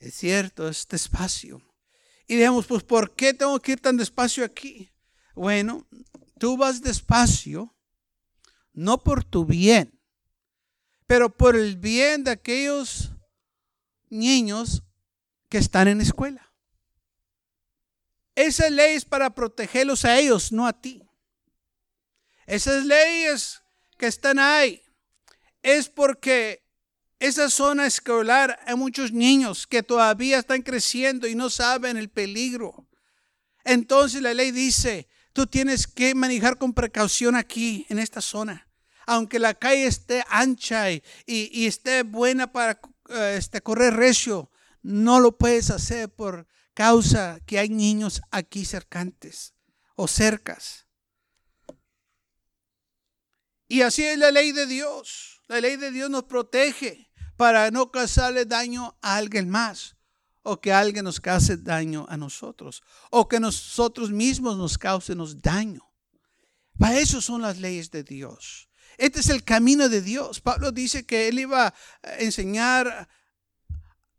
Es 0.05 0.17
cierto, 0.17 0.69
es 0.69 0.87
despacio. 0.87 1.63
Y 2.27 2.37
digamos, 2.37 2.67
pues, 2.67 2.83
¿por 2.83 3.15
qué 3.15 3.33
tengo 3.33 3.59
que 3.59 3.73
ir 3.73 3.81
tan 3.81 3.97
despacio 3.97 4.45
aquí? 4.45 4.93
Bueno, 5.35 5.89
tú 6.39 6.59
vas 6.59 6.83
despacio, 6.83 7.75
no 8.75 9.03
por 9.03 9.25
tu 9.25 9.47
bien, 9.47 9.99
pero 11.07 11.35
por 11.35 11.57
el 11.57 11.79
bien 11.79 12.23
de 12.23 12.33
aquellos 12.33 13.13
niños 14.11 14.83
que 15.49 15.57
están 15.57 15.89
en 15.89 16.03
escuela. 16.03 16.53
Esa 18.35 18.69
ley 18.69 18.97
es 18.97 19.07
para 19.07 19.35
protegerlos 19.35 20.05
a 20.05 20.19
ellos, 20.19 20.53
no 20.53 20.67
a 20.67 20.79
ti. 20.79 21.03
Esas 22.45 22.85
leyes 22.85 23.63
que 23.97 24.07
están 24.07 24.39
ahí 24.39 24.83
es 25.63 25.89
porque 25.89 26.64
esa 27.19 27.49
zona 27.49 27.87
escolar 27.87 28.59
hay 28.67 28.75
muchos 28.75 29.13
niños 29.13 29.67
que 29.67 29.83
todavía 29.83 30.39
están 30.39 30.63
creciendo 30.63 31.27
y 31.27 31.35
no 31.35 31.51
saben 31.51 31.97
el 31.97 32.11
peligro. 32.11 32.89
Entonces 33.65 34.21
la 34.21 34.35
ley 34.35 34.51
dice, 34.51 35.09
tú 35.33 35.47
tienes 35.47 35.87
que 35.87 36.15
manejar 36.15 36.59
con 36.59 36.75
precaución 36.75 37.35
aquí, 37.37 37.87
en 37.89 37.99
esta 37.99 38.21
zona. 38.21 38.69
Aunque 39.07 39.39
la 39.39 39.55
calle 39.55 39.87
esté 39.87 40.25
ancha 40.29 40.91
y, 40.91 41.03
esté 41.67 42.03
buena 42.03 42.53
para 42.53 42.81
eh, 43.11 43.37
este, 43.39 43.61
correr 43.61 43.95
recio, 43.95 44.51
no 44.83 45.21
lo 45.21 45.37
puedes 45.37 45.71
hacer 45.71 46.09
por 46.09 46.47
causa 46.75 47.41
que 47.47 47.59
hay 47.59 47.69
niños 47.69 48.23
aquí 48.31 48.65
cercantes 48.65 49.55
o 49.95 50.09
cercas. 50.09 50.87
Y 53.69 53.83
así 53.83 54.05
es 54.05 54.19
la 54.19 54.31
ley 54.31 54.53
de 54.53 54.67
Dios. 54.67 55.34
La 55.47 55.61
ley 55.61 55.77
de 55.77 55.91
Dios 55.91 56.11
nos 56.11 56.25
protege 56.25 57.11
para 57.37 57.71
no 57.71 57.91
causarle 57.91 58.45
daño 58.45 58.97
a 59.03 59.17
alguien 59.17 59.51
más 59.51 59.97
o 60.43 60.61
que 60.61 60.73
alguien 60.73 61.05
nos 61.05 61.21
cause 61.21 61.57
daño 61.57 62.07
a 62.09 62.17
nosotros 62.17 62.83
o 63.11 63.29
que 63.29 63.41
nosotros 63.41 64.11
mismos 64.11 64.57
nos 64.57 64.79
causemos 64.79 65.41
daño. 65.41 65.91
Para 66.79 66.99
eso 66.99 67.21
son 67.21 67.43
las 67.43 67.59
leyes 67.59 67.91
de 67.91 68.03
Dios. 68.03 68.69
Este 68.97 69.21
es 69.21 69.29
el 69.29 69.45
camino 69.45 69.89
de 69.89 70.01
Dios. 70.01 70.41
Pablo 70.41 70.73
dice 70.73 71.05
que 71.05 71.29
él 71.29 71.39
iba 71.39 71.67
a 71.67 71.75
enseñar 72.19 73.09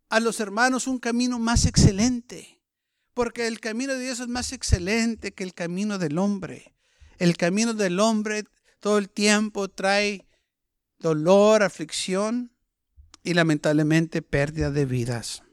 a 0.10 0.20
los 0.20 0.40
hermanos 0.40 0.88
un 0.88 1.00
camino 1.00 1.40
más 1.40 1.66
excelente, 1.66 2.62
porque 3.14 3.48
el 3.48 3.60
camino 3.60 3.94
de 3.94 4.00
Dios 4.00 4.20
es 4.20 4.28
más 4.28 4.52
excelente 4.52 5.34
que 5.34 5.44
el 5.44 5.54
camino 5.54 5.98
del 5.98 6.18
hombre. 6.18 6.76
El 7.18 7.38
camino 7.38 7.74
del 7.74 8.00
hombre 8.00 8.46
todo 8.80 8.98
el 8.98 9.10
tiempo 9.10 9.70
trae 9.70 10.28
dolor, 11.00 11.64
aflicción, 11.64 12.52
y 13.26 13.34
lamentablemente 13.34 14.22
pérdida 14.22 14.70
de 14.72 14.86
vidas. 14.86 15.44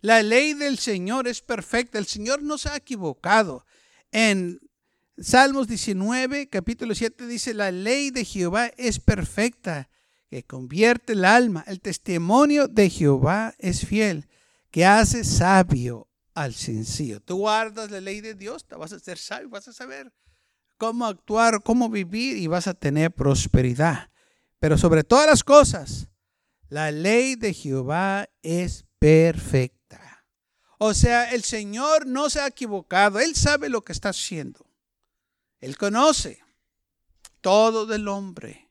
La 0.00 0.22
ley 0.22 0.54
del 0.54 0.78
Señor 0.78 1.28
es 1.28 1.40
perfecta. 1.40 1.98
El 1.98 2.06
Señor 2.06 2.42
no 2.42 2.58
se 2.58 2.68
ha 2.68 2.76
equivocado. 2.76 3.64
En 4.10 4.60
Salmos 5.18 5.68
19, 5.68 6.48
capítulo 6.48 6.94
7 6.94 7.26
dice, 7.26 7.54
la 7.54 7.70
ley 7.70 8.10
de 8.10 8.24
Jehová 8.24 8.66
es 8.76 8.98
perfecta, 8.98 9.88
que 10.28 10.42
convierte 10.42 11.12
el 11.14 11.24
alma. 11.24 11.64
El 11.66 11.80
testimonio 11.80 12.68
de 12.68 12.90
Jehová 12.90 13.54
es 13.58 13.86
fiel, 13.86 14.28
que 14.70 14.84
hace 14.84 15.24
sabio 15.24 16.08
al 16.34 16.54
sencillo. 16.54 17.20
Tú 17.20 17.36
guardas 17.36 17.90
la 17.90 18.00
ley 18.00 18.20
de 18.20 18.34
Dios, 18.34 18.66
te 18.66 18.74
vas 18.74 18.92
a 18.92 18.96
hacer 18.96 19.16
sabio, 19.16 19.48
vas 19.48 19.68
a 19.68 19.72
saber 19.72 20.12
cómo 20.78 21.06
actuar, 21.06 21.62
cómo 21.62 21.88
vivir 21.88 22.36
y 22.36 22.46
vas 22.46 22.66
a 22.66 22.74
tener 22.74 23.12
prosperidad. 23.12 24.10
Pero 24.58 24.78
sobre 24.78 25.04
todas 25.04 25.26
las 25.26 25.44
cosas, 25.44 26.08
la 26.68 26.90
ley 26.90 27.36
de 27.36 27.54
Jehová 27.54 28.28
es 28.42 28.86
perfecta. 28.98 30.24
O 30.78 30.94
sea, 30.94 31.32
el 31.32 31.42
Señor 31.42 32.06
no 32.06 32.28
se 32.28 32.40
ha 32.40 32.46
equivocado, 32.46 33.20
Él 33.20 33.34
sabe 33.34 33.68
lo 33.68 33.82
que 33.82 33.92
está 33.92 34.10
haciendo. 34.10 34.66
Él 35.60 35.76
conoce 35.76 36.40
todo 37.40 37.86
del 37.86 38.08
hombre, 38.08 38.70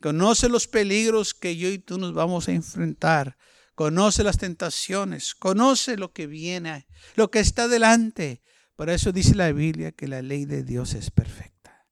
conoce 0.00 0.48
los 0.48 0.66
peligros 0.66 1.34
que 1.34 1.56
yo 1.56 1.68
y 1.68 1.78
tú 1.78 1.98
nos 1.98 2.14
vamos 2.14 2.48
a 2.48 2.52
enfrentar, 2.52 3.36
conoce 3.74 4.22
las 4.22 4.38
tentaciones, 4.38 5.34
conoce 5.34 5.96
lo 5.96 6.12
que 6.12 6.26
viene, 6.26 6.86
lo 7.16 7.30
que 7.30 7.40
está 7.40 7.68
delante. 7.68 8.42
Por 8.76 8.90
eso 8.90 9.12
dice 9.12 9.34
la 9.34 9.52
Biblia 9.52 9.92
que 9.92 10.08
la 10.08 10.22
ley 10.22 10.44
de 10.44 10.62
Dios 10.62 10.94
es 10.94 11.10
perfecta. 11.10 11.86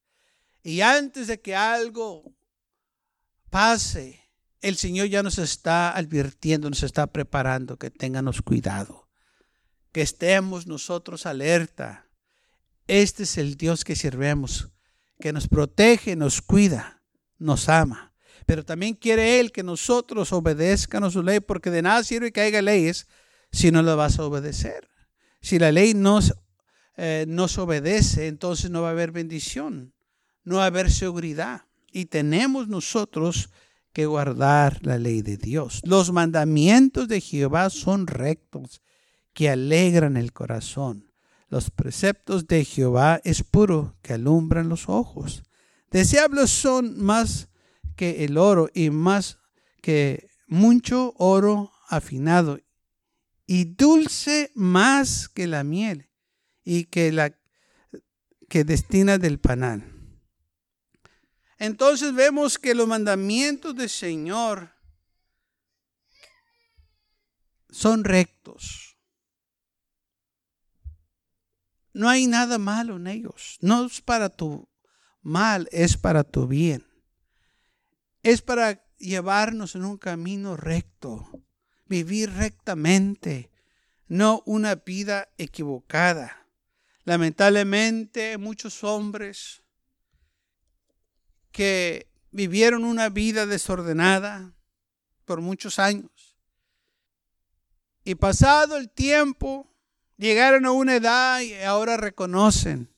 Y 0.63 0.81
antes 0.81 1.27
de 1.27 1.41
que 1.41 1.55
algo 1.55 2.35
pase, 3.51 4.21
el 4.61 4.77
Señor 4.77 5.09
ya 5.09 5.23
nos 5.23 5.39
está 5.39 5.97
advirtiendo, 5.97 6.69
nos 6.69 6.83
está 6.83 7.07
preparando 7.07 7.79
que 7.79 7.91
tengamos 7.91 8.43
cuidado, 8.43 9.09
que 9.93 10.03
estemos 10.03 10.67
nosotros 10.67 11.27
alerta. 11.27 12.07
Este 12.87 13.23
es 13.23 13.39
el 13.39 13.57
Dios 13.57 13.85
que 13.85 13.97
sirvemos, 13.97 14.69
que 15.19 15.33
nos 15.33 15.49
protege, 15.49 16.17
nos 16.17 16.43
cuida, 16.43 17.03
nos 17.39 17.69
ama. 17.69 18.13
Pero 18.47 18.65
también 18.65 18.95
quiere 18.95 19.41
Él 19.41 19.53
que 19.53 19.63
nosotros 19.63 20.33
obedezcamos 20.33 21.13
su 21.13 21.23
ley, 21.23 21.41
porque 21.41 21.71
de 21.71 21.83
nada 21.83 22.03
sirve 22.05 22.33
que 22.33 22.41
haya 22.41 22.63
leyes 22.63 23.07
si 23.53 23.71
no 23.71 23.83
lo 23.83 23.97
vas 23.97 24.19
a 24.19 24.25
obedecer. 24.25 24.89
Si 25.41 25.59
la 25.59 25.73
ley 25.73 25.95
nos, 25.95 26.35
eh, 27.02 27.25
nos 27.26 27.57
obedece, 27.57 28.26
entonces 28.26 28.71
no 28.71 28.83
va 28.83 28.88
a 28.88 28.90
haber 28.90 29.11
bendición, 29.11 29.95
no 30.45 30.57
va 30.57 30.64
a 30.64 30.66
haber 30.66 30.90
seguridad. 30.90 31.62
Y 31.90 32.04
tenemos 32.04 32.69
nosotros 32.69 33.49
que 33.95 34.04
guardar 34.04 34.85
la 34.85 34.99
ley 34.99 35.23
de 35.23 35.38
Dios. 35.38 35.80
Los 35.83 36.12
mandamientos 36.12 37.09
de 37.09 37.23
Jehová 37.23 37.71
son 37.71 38.07
rectos, 38.07 38.83
que 39.33 39.49
alegran 39.49 40.19
el 40.19 40.35
corazón. 40.35 41.11
Los 41.49 41.71
preceptos 41.71 42.47
de 42.47 42.66
Jehová 42.66 43.23
es 43.25 43.45
puro, 43.45 43.97
que 44.02 44.12
alumbran 44.12 44.69
los 44.69 44.87
ojos. 44.90 45.42
Deseables 45.90 46.50
son 46.50 47.02
más 47.02 47.49
que 47.97 48.26
el 48.26 48.37
oro 48.37 48.69
y 48.75 48.90
más 48.90 49.38
que 49.80 50.28
mucho 50.47 51.14
oro 51.16 51.73
afinado 51.88 52.61
y 53.47 53.64
dulce 53.64 54.52
más 54.54 55.30
que 55.30 55.47
la 55.47 55.64
miel 55.64 56.10
y 56.71 56.85
que 56.85 57.11
la 57.11 57.35
que 58.49 58.65
destina 58.65 59.19
del 59.19 59.39
panal 59.39 60.00
entonces 61.61 62.15
vemos 62.15 62.59
que 62.59 62.75
los 62.75 62.89
mandamientos 62.89 63.77
del 63.77 63.91
Señor 63.91 64.73
son 67.69 68.03
rectos. 68.03 68.97
No 71.93 72.09
hay 72.09 72.26
nada 72.26 72.56
malo 72.56 72.97
en 72.97 73.09
ellos. 73.09 73.59
No 73.61 73.85
es 73.85 74.00
para 74.00 74.30
tu 74.30 74.71
mal, 75.21 75.69
es 75.71 75.99
para 75.99 76.25
tu 76.25 76.47
bien. 76.47 76.87
Es 78.23 78.41
para 78.41 78.83
llevarnos 78.97 79.75
en 79.75 79.85
un 79.85 79.99
camino 79.99 80.56
recto, 80.56 81.28
vivir 81.85 82.33
rectamente, 82.33 83.50
no 84.09 84.43
una 84.47 84.76
vida 84.76 85.28
equivocada. 85.37 86.40
Lamentablemente 87.11 88.39
muchos 88.39 88.85
hombres 88.85 89.65
que 91.51 92.09
vivieron 92.31 92.85
una 92.85 93.09
vida 93.09 93.47
desordenada 93.47 94.55
por 95.25 95.41
muchos 95.41 95.81
años. 95.81 96.39
Y 98.05 98.15
pasado 98.15 98.77
el 98.77 98.91
tiempo, 98.91 99.67
llegaron 100.19 100.65
a 100.67 100.71
una 100.71 100.95
edad 100.95 101.41
y 101.41 101.55
ahora 101.55 101.97
reconocen 101.97 102.95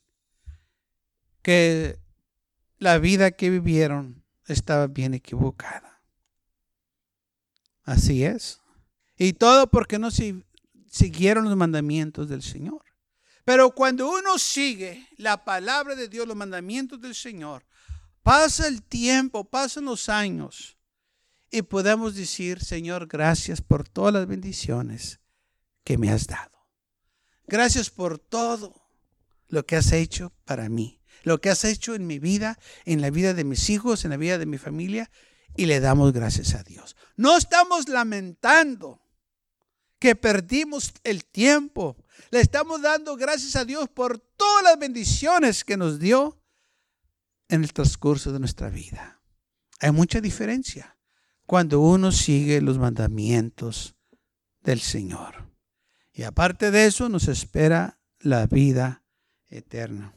que 1.41 1.99
la 2.77 2.99
vida 2.99 3.31
que 3.31 3.49
vivieron 3.49 4.27
estaba 4.47 4.89
bien 4.89 5.15
equivocada. 5.15 6.03
Así 7.83 8.25
es. 8.25 8.61
Y 9.17 9.33
todo 9.33 9.71
porque 9.71 9.99
no 9.99 10.11
siguieron 10.11 11.45
los 11.47 11.57
mandamientos 11.57 12.29
del 12.29 12.43
Señor. 12.43 12.92
Pero 13.45 13.71
cuando 13.71 14.09
uno 14.09 14.39
sigue 14.39 15.09
la 15.17 15.45
palabra 15.45 15.95
de 15.95 16.09
Dios, 16.09 16.27
los 16.27 16.37
mandamientos 16.37 17.01
del 17.01 17.15
Señor, 17.15 17.65
Pasa 18.23 18.69
el 18.69 18.83
tiempo, 18.83 19.45
pasan 19.45 19.87
los 19.87 20.09
años 20.09 20.77
y 21.51 21.63
podemos 21.63 22.15
decir, 22.15 22.63
Señor, 22.63 23.09
gracias 23.09 23.61
por 23.61 23.89
todas 23.89 24.15
las 24.15 24.27
bendiciones 24.27 25.21
que 25.85 25.99
me 25.99 26.11
has 26.11 26.29
dado. 26.29 26.69
Gracias 27.47 27.91
por 27.91 28.19
todo 28.21 28.89
lo 29.49 29.67
que 29.67 29.77
has 29.77 29.91
hecho 29.93 30.33
para 30.45 30.69
mí, 30.69 31.01
lo 31.25 31.41
que 31.41 31.51
has 31.51 31.65
hecho 31.65 31.97
en 31.97 32.07
mi 32.07 32.21
vida, 32.21 32.59
en 32.85 33.01
la 33.01 33.11
vida 33.11 33.35
de 33.35 33.45
mis 33.45 33.69
hijos, 33.71 34.05
en 34.05 34.13
la 34.13 34.17
vida 34.17 34.39
de 34.39 34.47
mi 34.47 34.57
familia, 34.57 35.11
y 35.57 35.67
le 35.67 35.81
damos 35.81 36.13
gracias 36.13 36.55
a 36.55 36.63
Dios. 36.63 36.97
No 37.17 37.37
estamos 37.37 37.89
lamentando 37.89 39.03
que 39.99 40.15
perdimos 40.15 40.95
el 41.03 41.25
tiempo. 41.25 41.97
Le 42.31 42.41
estamos 42.41 42.83
dando 42.83 43.17
gracias 43.17 43.57
a 43.57 43.65
Dios 43.65 43.89
por 43.89 44.19
todas 44.19 44.65
las 44.65 44.79
bendiciones 44.79 45.65
que 45.65 45.77
nos 45.77 45.99
dio 45.99 46.41
en 47.49 47.63
el 47.63 47.73
transcurso 47.73 48.33
de 48.33 48.41
nuestra 48.41 48.71
vida. 48.71 49.21
Hay 49.81 49.91
mucha 49.91 50.21
diferencia 50.21 50.97
cuando 51.47 51.81
uno 51.81 52.13
sigue 52.13 52.61
los 52.61 52.79
mandamientos 52.79 53.95
del 54.63 54.81
Señor. 54.81 55.51
Y 56.13 56.23
aparte 56.23 56.71
de 56.71 56.87
eso 56.87 57.09
nos 57.09 57.29
espera 57.29 58.01
la 58.19 58.47
vida 58.47 59.05
eterna. 59.49 60.15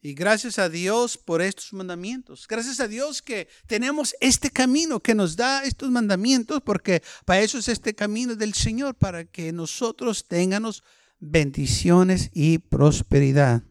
Y 0.00 0.14
gracias 0.14 0.58
a 0.60 0.68
Dios 0.68 1.18
por 1.18 1.42
estos 1.42 1.72
mandamientos. 1.72 2.46
Gracias 2.46 2.78
a 2.78 2.86
Dios 2.86 3.20
que 3.20 3.48
tenemos 3.66 4.14
este 4.20 4.50
camino 4.50 5.00
que 5.00 5.14
nos 5.14 5.34
da 5.34 5.64
estos 5.64 5.90
mandamientos, 5.90 6.62
porque 6.62 7.02
para 7.24 7.40
eso 7.40 7.58
es 7.58 7.68
este 7.68 7.94
camino 7.94 8.36
del 8.36 8.54
Señor, 8.54 8.94
para 8.94 9.24
que 9.24 9.52
nosotros 9.52 10.26
tengamos 10.26 10.84
bendiciones 11.18 12.30
y 12.32 12.58
prosperidad. 12.58 13.62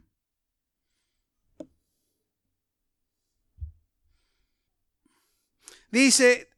Dice, 5.90 6.50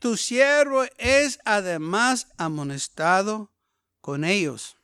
tu 0.00 0.16
siervo 0.16 0.82
es 0.98 1.38
además 1.44 2.26
amonestado 2.36 3.52
con 4.00 4.24
ellos. 4.24 4.76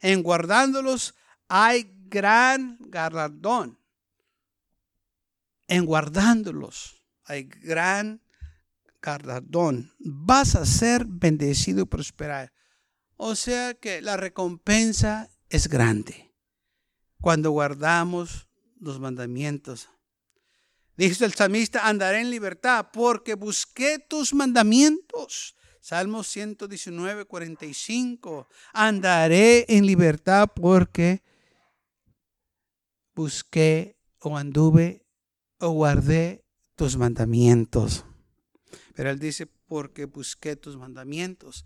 En 0.00 0.22
guardándolos 0.22 1.14
hay 1.48 1.84
gran 2.12 2.76
galardón. 2.80 3.78
En 5.66 5.86
guardándolos 5.86 7.02
hay 7.24 7.44
gran 7.44 8.20
galardón. 9.00 9.92
Vas 9.98 10.54
a 10.54 10.66
ser 10.66 11.06
bendecido 11.06 11.82
y 11.82 11.86
prosperar. 11.86 12.52
O 13.16 13.34
sea 13.34 13.74
que 13.74 14.02
la 14.02 14.16
recompensa 14.16 15.30
es 15.48 15.68
grande 15.68 16.34
cuando 17.20 17.50
guardamos 17.50 18.48
los 18.78 19.00
mandamientos 19.00 19.88
Dice 20.96 21.24
el 21.24 21.32
salmista, 21.32 21.88
andaré 21.88 22.20
en 22.20 22.30
libertad 22.30 22.88
porque 22.92 23.34
busqué 23.34 23.98
tus 23.98 24.34
mandamientos. 24.34 25.56
Salmo 25.80 26.22
119, 26.22 27.24
45. 27.24 28.46
Andaré 28.74 29.64
en 29.68 29.86
libertad 29.86 30.50
porque 30.54 31.22
busqué 33.14 33.96
o 34.18 34.36
anduve 34.36 35.06
o 35.58 35.70
guardé 35.70 36.44
tus 36.76 36.96
mandamientos. 36.96 38.04
Pero 38.94 39.10
él 39.10 39.18
dice, 39.18 39.46
porque 39.46 40.04
busqué 40.04 40.56
tus 40.56 40.76
mandamientos. 40.76 41.64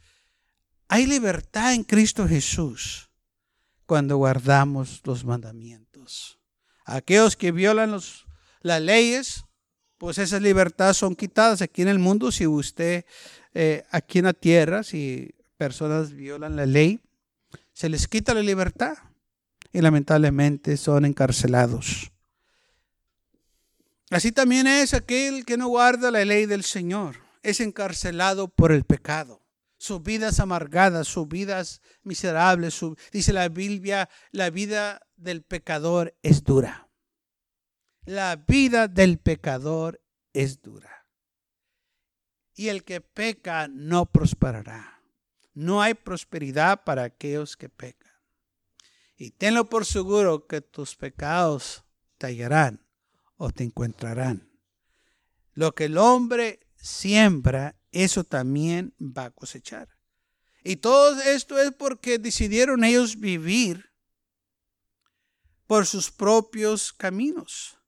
Hay 0.88 1.06
libertad 1.06 1.74
en 1.74 1.84
Cristo 1.84 2.28
Jesús 2.28 3.10
cuando 3.86 4.16
guardamos 4.16 5.02
los 5.04 5.24
mandamientos. 5.24 6.38
Aquellos 6.84 7.36
que 7.36 7.52
violan 7.52 7.90
los 7.90 8.26
las 8.66 8.82
leyes, 8.82 9.44
pues 9.96 10.18
esas 10.18 10.42
libertades 10.42 10.96
son 10.96 11.14
quitadas 11.14 11.62
aquí 11.62 11.82
en 11.82 11.88
el 11.88 11.98
mundo 11.98 12.32
si 12.32 12.46
usted 12.46 13.04
eh, 13.54 13.84
aquí 13.90 14.18
en 14.18 14.26
la 14.26 14.32
tierra, 14.34 14.82
si 14.82 15.34
personas 15.56 16.12
violan 16.12 16.56
la 16.56 16.66
ley, 16.66 17.00
se 17.72 17.88
les 17.88 18.08
quita 18.08 18.34
la 18.34 18.42
libertad 18.42 18.98
y 19.76 19.82
lamentablemente 19.82 20.78
son 20.78 21.04
encarcelados. 21.04 22.10
Así 24.08 24.32
también 24.32 24.66
es 24.66 24.94
aquel 24.94 25.44
que 25.44 25.58
no 25.58 25.68
guarda 25.68 26.10
la 26.10 26.24
ley 26.24 26.46
del 26.46 26.64
Señor, 26.64 27.16
es 27.42 27.60
encarcelado 27.60 28.48
por 28.48 28.72
el 28.72 28.84
pecado. 28.84 29.44
Sus 29.76 30.02
vidas 30.02 30.40
amargadas, 30.40 31.08
sus 31.08 31.28
vidas 31.28 31.82
miserables, 32.02 32.80
dice 33.12 33.34
la 33.34 33.50
Biblia, 33.50 34.08
la 34.30 34.48
vida 34.48 35.06
del 35.14 35.42
pecador 35.42 36.16
es 36.22 36.42
dura. 36.42 36.88
La 38.06 38.36
vida 38.36 38.88
del 38.88 39.18
pecador 39.18 40.00
es 40.32 40.62
dura. 40.62 41.06
Y 42.54 42.68
el 42.68 42.82
que 42.82 43.02
peca 43.02 43.68
no 43.68 44.06
prosperará. 44.06 45.02
No 45.52 45.82
hay 45.82 45.92
prosperidad 45.92 46.82
para 46.82 47.04
aquellos 47.04 47.58
que 47.58 47.68
pecan. 47.68 48.05
Y 49.16 49.30
tenlo 49.30 49.68
por 49.68 49.86
seguro 49.86 50.46
que 50.46 50.60
tus 50.60 50.94
pecados 50.94 51.84
te 52.18 52.26
hallarán 52.26 52.84
o 53.36 53.50
te 53.50 53.64
encontrarán. 53.64 54.50
Lo 55.54 55.74
que 55.74 55.86
el 55.86 55.96
hombre 55.96 56.60
siembra, 56.76 57.76
eso 57.92 58.24
también 58.24 58.94
va 59.00 59.26
a 59.26 59.30
cosechar. 59.30 59.88
Y 60.62 60.76
todo 60.76 61.20
esto 61.22 61.58
es 61.58 61.72
porque 61.72 62.18
decidieron 62.18 62.84
ellos 62.84 63.18
vivir 63.18 63.92
por 65.66 65.86
sus 65.86 66.10
propios 66.10 66.92
caminos. 66.92 67.78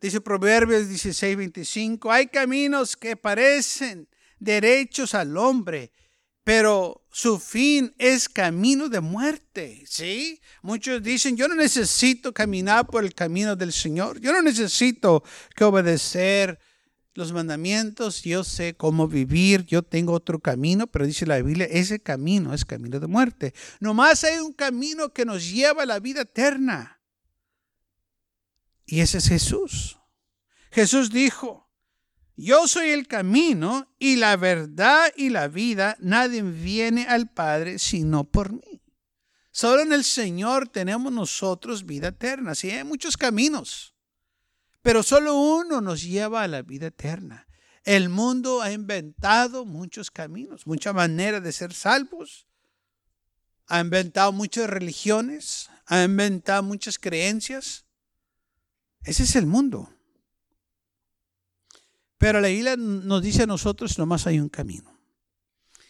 Dice 0.00 0.20
Proverbios 0.20 0.88
16, 0.88 1.36
25, 1.36 2.10
hay 2.10 2.28
caminos 2.28 2.96
que 2.96 3.16
parecen 3.16 4.08
derechos 4.38 5.14
al 5.14 5.36
hombre, 5.36 5.92
pero 6.50 7.06
su 7.12 7.38
fin 7.38 7.94
es 7.96 8.28
camino 8.28 8.88
de 8.88 8.98
muerte, 8.98 9.84
¿sí? 9.86 10.40
Muchos 10.62 11.00
dicen, 11.00 11.36
yo 11.36 11.46
no 11.46 11.54
necesito 11.54 12.34
caminar 12.34 12.88
por 12.88 13.04
el 13.04 13.14
camino 13.14 13.54
del 13.54 13.72
Señor, 13.72 14.20
yo 14.20 14.32
no 14.32 14.42
necesito 14.42 15.22
que 15.54 15.62
obedecer 15.62 16.58
los 17.14 17.32
mandamientos, 17.32 18.24
yo 18.24 18.42
sé 18.42 18.74
cómo 18.74 19.06
vivir, 19.06 19.64
yo 19.64 19.84
tengo 19.84 20.12
otro 20.12 20.40
camino, 20.40 20.88
pero 20.88 21.06
dice 21.06 21.24
la 21.24 21.40
Biblia, 21.40 21.68
ese 21.70 22.02
camino 22.02 22.52
es 22.52 22.64
camino 22.64 22.98
de 22.98 23.06
muerte. 23.06 23.54
Nomás 23.78 24.24
hay 24.24 24.40
un 24.40 24.52
camino 24.52 25.12
que 25.12 25.24
nos 25.24 25.48
lleva 25.48 25.84
a 25.84 25.86
la 25.86 26.00
vida 26.00 26.22
eterna. 26.22 27.00
Y 28.86 28.98
ese 28.98 29.18
es 29.18 29.28
Jesús. 29.28 30.00
Jesús 30.72 31.10
dijo, 31.10 31.69
yo 32.40 32.66
soy 32.66 32.90
el 32.90 33.06
camino 33.06 33.92
y 33.98 34.16
la 34.16 34.36
verdad 34.36 35.12
y 35.16 35.28
la 35.28 35.48
vida. 35.48 35.96
Nadie 36.00 36.42
viene 36.42 37.06
al 37.06 37.28
Padre 37.28 37.78
sino 37.78 38.24
por 38.24 38.52
mí. 38.52 38.82
Solo 39.50 39.82
en 39.82 39.92
el 39.92 40.04
Señor 40.04 40.68
tenemos 40.68 41.12
nosotros 41.12 41.84
vida 41.84 42.08
eterna. 42.08 42.54
Sí, 42.54 42.70
hay 42.70 42.84
muchos 42.84 43.16
caminos, 43.16 43.94
pero 44.80 45.02
solo 45.02 45.34
uno 45.34 45.80
nos 45.80 46.02
lleva 46.02 46.42
a 46.42 46.48
la 46.48 46.62
vida 46.62 46.86
eterna. 46.86 47.46
El 47.84 48.08
mundo 48.08 48.62
ha 48.62 48.72
inventado 48.72 49.64
muchos 49.64 50.10
caminos, 50.10 50.66
muchas 50.66 50.94
maneras 50.94 51.42
de 51.42 51.52
ser 51.52 51.74
salvos. 51.74 52.46
Ha 53.66 53.80
inventado 53.80 54.32
muchas 54.32 54.68
religiones, 54.68 55.68
ha 55.86 56.02
inventado 56.04 56.62
muchas 56.62 56.98
creencias. 56.98 57.84
Ese 59.02 59.24
es 59.24 59.36
el 59.36 59.46
mundo. 59.46 59.92
Pero 62.20 62.38
la 62.42 62.48
Biblia 62.48 62.76
nos 62.76 63.22
dice 63.22 63.44
a 63.44 63.46
nosotros, 63.46 63.98
nomás 63.98 64.26
hay 64.26 64.38
un 64.38 64.50
camino. 64.50 64.94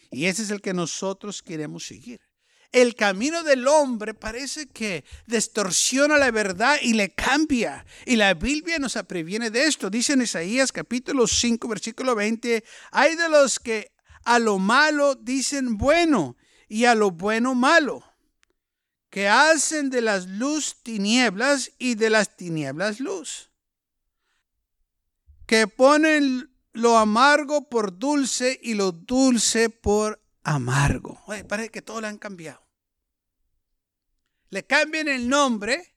Y 0.09 0.27
ese 0.27 0.43
es 0.43 0.49
el 0.49 0.61
que 0.61 0.73
nosotros 0.73 1.41
queremos 1.41 1.85
seguir. 1.85 2.21
El 2.71 2.95
camino 2.95 3.43
del 3.43 3.67
hombre 3.67 4.13
parece 4.13 4.69
que 4.69 5.03
distorsiona 5.25 6.17
la 6.17 6.31
verdad 6.31 6.77
y 6.81 6.93
le 6.93 7.13
cambia. 7.13 7.85
Y 8.05 8.15
la 8.15 8.33
Biblia 8.33 8.79
nos 8.79 8.93
previene 9.09 9.49
de 9.49 9.65
esto. 9.65 9.89
Dice 9.89 10.13
en 10.13 10.21
Isaías 10.21 10.71
capítulo 10.71 11.27
5, 11.27 11.67
versículo 11.67 12.15
20, 12.15 12.63
hay 12.91 13.15
de 13.17 13.27
los 13.27 13.59
que 13.59 13.91
a 14.23 14.39
lo 14.39 14.57
malo 14.57 15.15
dicen 15.15 15.77
bueno 15.77 16.37
y 16.69 16.85
a 16.85 16.95
lo 16.95 17.11
bueno 17.11 17.55
malo, 17.55 18.05
que 19.09 19.27
hacen 19.27 19.89
de 19.89 20.01
las 20.01 20.27
luz 20.27 20.77
tinieblas 20.81 21.73
y 21.77 21.95
de 21.95 22.09
las 22.09 22.37
tinieblas 22.37 23.01
luz 23.01 23.50
que 25.51 25.67
ponen 25.67 26.49
lo 26.71 26.97
amargo 26.97 27.67
por 27.67 27.99
dulce 27.99 28.57
y 28.63 28.73
lo 28.73 28.93
dulce 28.93 29.69
por 29.69 30.23
amargo. 30.43 31.21
Parece 31.49 31.69
que 31.69 31.81
todo 31.81 31.99
le 31.99 32.07
han 32.07 32.17
cambiado. 32.17 32.65
Le 34.49 34.65
cambian 34.65 35.09
el 35.09 35.27
nombre 35.27 35.93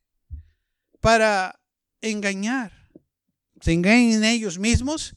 para 0.98 1.60
engañar. 2.00 2.72
Se 3.60 3.72
engañan 3.72 4.24
ellos 4.24 4.58
mismos 4.58 5.14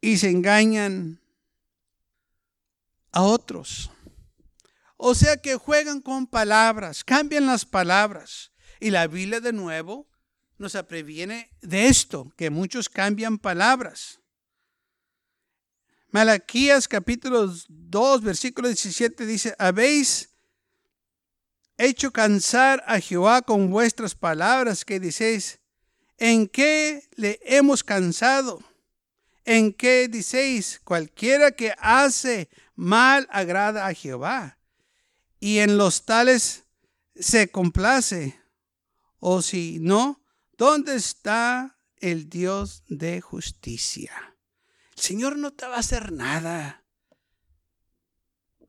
y 0.00 0.16
se 0.16 0.30
engañan 0.30 1.20
a 3.12 3.20
otros. 3.20 3.90
O 4.96 5.14
sea 5.14 5.36
que 5.36 5.56
juegan 5.56 6.00
con 6.00 6.26
palabras, 6.26 7.04
cambian 7.04 7.44
las 7.44 7.66
palabras. 7.66 8.52
Y 8.80 8.88
la 8.88 9.06
Biblia 9.06 9.42
de 9.42 9.52
nuevo 9.52 10.09
nos 10.60 10.74
previene 10.86 11.50
de 11.62 11.86
esto, 11.86 12.30
que 12.36 12.50
muchos 12.50 12.90
cambian 12.90 13.38
palabras. 13.38 14.20
Malaquías 16.10 16.86
capítulo 16.86 17.50
2, 17.68 18.22
versículo 18.22 18.68
17 18.68 19.24
dice, 19.24 19.54
habéis 19.58 20.28
hecho 21.78 22.12
cansar 22.12 22.84
a 22.86 23.00
Jehová 23.00 23.40
con 23.40 23.70
vuestras 23.70 24.14
palabras 24.14 24.84
que 24.84 25.00
dices, 25.00 25.60
¿en 26.18 26.46
qué 26.46 27.08
le 27.16 27.40
hemos 27.42 27.82
cansado? 27.82 28.62
¿En 29.46 29.72
qué 29.72 30.08
dices, 30.08 30.78
cualquiera 30.84 31.52
que 31.52 31.72
hace 31.78 32.50
mal 32.74 33.26
agrada 33.30 33.86
a 33.86 33.94
Jehová? 33.94 34.58
Y 35.38 35.60
en 35.60 35.78
los 35.78 36.04
tales 36.04 36.64
se 37.14 37.50
complace. 37.50 38.38
O 39.20 39.40
si 39.40 39.78
no, 39.80 40.19
¿Dónde 40.60 40.94
está 40.94 41.78
el 42.00 42.28
Dios 42.28 42.82
de 42.86 43.22
justicia? 43.22 44.12
El 44.94 45.02
Señor 45.02 45.38
no 45.38 45.52
te 45.54 45.64
va 45.64 45.76
a 45.76 45.78
hacer 45.78 46.12
nada. 46.12 46.84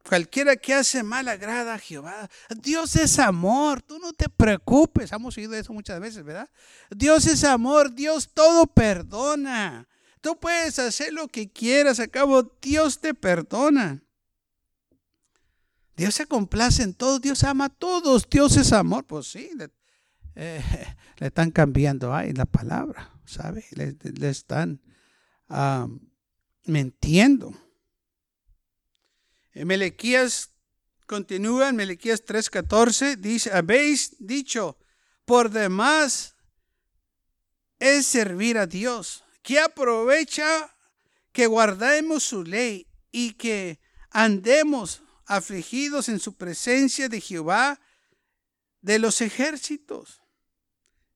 Cualquiera 0.08 0.56
que 0.56 0.73
hace 0.73 1.04
mal 1.04 1.27
agrada 1.27 1.73
a 1.73 1.80
Jehová. 1.80 2.30
Dios 2.62 2.95
es 2.95 3.19
amor, 3.19 3.82
tú 3.82 3.99
no 3.99 4.13
te 4.13 4.30
preocupes. 4.30 5.12
Hemos 5.12 5.36
oído 5.36 5.54
eso 5.54 5.73
muchas 5.73 5.99
veces, 5.99 6.23
¿verdad? 6.23 6.49
Dios 6.91 7.27
es 7.27 7.43
amor, 7.43 7.93
Dios 7.93 8.30
todo 8.34 8.67
perdona. 8.67 9.89
Tú 10.21 10.39
puedes 10.39 10.80
hacer 10.80 11.12
lo 11.12 11.27
que 11.27 11.51
quieras, 11.51 11.99
a 11.99 12.08
cabo 12.08 12.56
Dios 12.62 13.01
te 13.01 13.13
perdona. 13.13 14.01
Dios 15.97 16.15
se 16.15 16.25
complace 16.25 16.84
en 16.84 16.93
todo, 16.93 17.19
Dios 17.19 17.43
ama 17.43 17.65
a 17.65 17.69
todos, 17.69 18.30
Dios 18.30 18.56
es 18.56 18.71
amor. 18.71 19.04
Pues 19.06 19.27
sí, 19.27 19.51
le 20.35 21.27
están 21.27 21.51
cambiando 21.51 22.13
ahí 22.13 22.33
la 22.33 22.45
palabra, 22.45 23.11
¿sabe? 23.25 23.65
Le, 23.71 24.29
están 24.29 24.81
ah, 25.49 25.87
mintiendo. 26.65 27.53
En 29.53 29.67
Melequías 29.67 30.51
continúa, 31.05 31.69
en 31.69 31.75
Melequías 31.75 32.23
3:14, 32.25 33.17
dice, 33.17 33.51
habéis 33.51 34.15
dicho, 34.19 34.77
por 35.25 35.49
demás 35.49 36.35
es 37.79 38.05
servir 38.05 38.57
a 38.57 38.67
Dios, 38.67 39.23
que 39.41 39.59
aprovecha 39.59 40.73
que 41.33 41.47
guardemos 41.47 42.23
su 42.23 42.43
ley 42.43 42.87
y 43.11 43.33
que 43.33 43.79
andemos 44.09 45.01
afligidos 45.25 46.09
en 46.09 46.19
su 46.19 46.35
presencia 46.35 47.09
de 47.09 47.21
Jehová 47.21 47.79
de 48.81 48.99
los 48.99 49.21
ejércitos. 49.21 50.20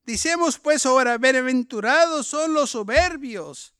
Dicemos 0.06 0.56
pues 0.60 0.86
ahora, 0.86 1.18
bienaventurados 1.18 2.28
son 2.28 2.54
los 2.54 2.70
soberbios 2.70 3.74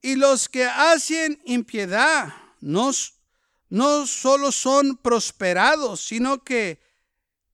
y 0.00 0.16
los 0.16 0.48
que 0.48 0.64
hacen 0.64 1.40
impiedad. 1.44 2.34
No, 2.60 2.90
no 3.68 4.06
solo 4.08 4.50
son 4.50 4.96
prosperados, 4.96 6.04
sino 6.04 6.42
que 6.42 6.80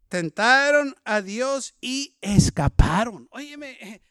tentaron 0.09 0.97
a 1.05 1.21
Dios 1.21 1.75
y 1.83 2.17
escaparon. 2.23 3.29
Óyeme, 3.33 4.03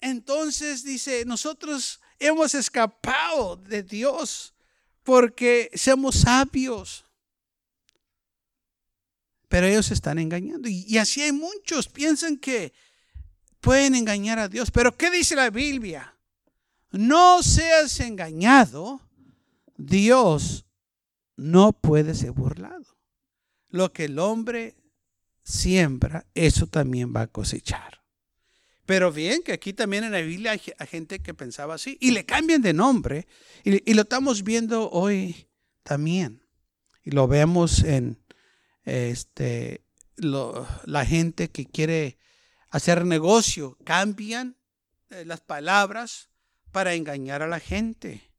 entonces 0.00 0.82
dice, 0.84 1.26
nosotros 1.26 2.00
hemos 2.18 2.54
escapado 2.54 3.56
de 3.56 3.82
Dios 3.82 4.54
porque 5.02 5.70
somos 5.74 6.20
sabios 6.20 7.04
pero 9.48 9.66
ellos 9.66 9.90
están 9.90 10.18
engañando. 10.18 10.68
Y, 10.68 10.96
así 10.98 11.22
hay 11.22 11.32
muchos, 11.32 11.88
piensan 11.88 12.36
que 12.36 12.72
pueden 13.60 13.94
engañar 13.94 14.38
a 14.38 14.48
Dios. 14.48 14.70
Pero 14.70 14.96
¿qué 14.96 15.10
dice 15.10 15.34
la 15.34 15.50
Biblia? 15.50 16.14
no 16.90 17.42
seas 17.42 18.00
engañado, 18.00 19.00
Dios 19.76 20.64
no 21.36 21.72
puede 21.72 22.14
ser 22.14 22.32
burlado. 22.32 22.84
Lo 23.68 23.92
que 23.92 24.06
el 24.06 24.18
hombre 24.18 24.74
siembra, 25.42 26.26
eso 26.34 26.66
también 26.66 27.14
va 27.14 27.22
a 27.22 27.26
cosechar. 27.26 28.02
Pero 28.86 29.12
bien, 29.12 29.42
que 29.42 29.52
aquí 29.52 29.74
también 29.74 30.04
en 30.04 30.12
la 30.12 30.22
Biblia 30.22 30.52
hay, 30.52 30.60
gente 30.86 31.18
que 31.18 31.34
pensaba 31.34 31.74
así 31.74 31.98
y 32.00 32.12
le 32.12 32.24
cambian 32.24 32.62
de 32.62 32.72
nombre 32.72 33.26
y, 33.62 33.92
lo 33.92 34.02
estamos 34.02 34.42
viendo 34.42 34.90
hoy 34.90 35.46
también. 35.82 36.42
Y 37.04 37.10
lo 37.10 37.28
vemos 37.28 37.82
en 37.82 38.18
este, 38.88 39.84
la 40.16 41.04
gente 41.04 41.50
que 41.50 41.66
quiere 41.66 42.18
hacer 42.70 43.04
negocio, 43.04 43.76
cambian 43.84 44.56
eh, 45.10 45.24
las 45.24 45.40
palabras 45.40 46.30
para 46.72 46.94
engañar 46.94 47.42
a 47.42 47.48
la 47.48 47.60
gente. 47.60 48.30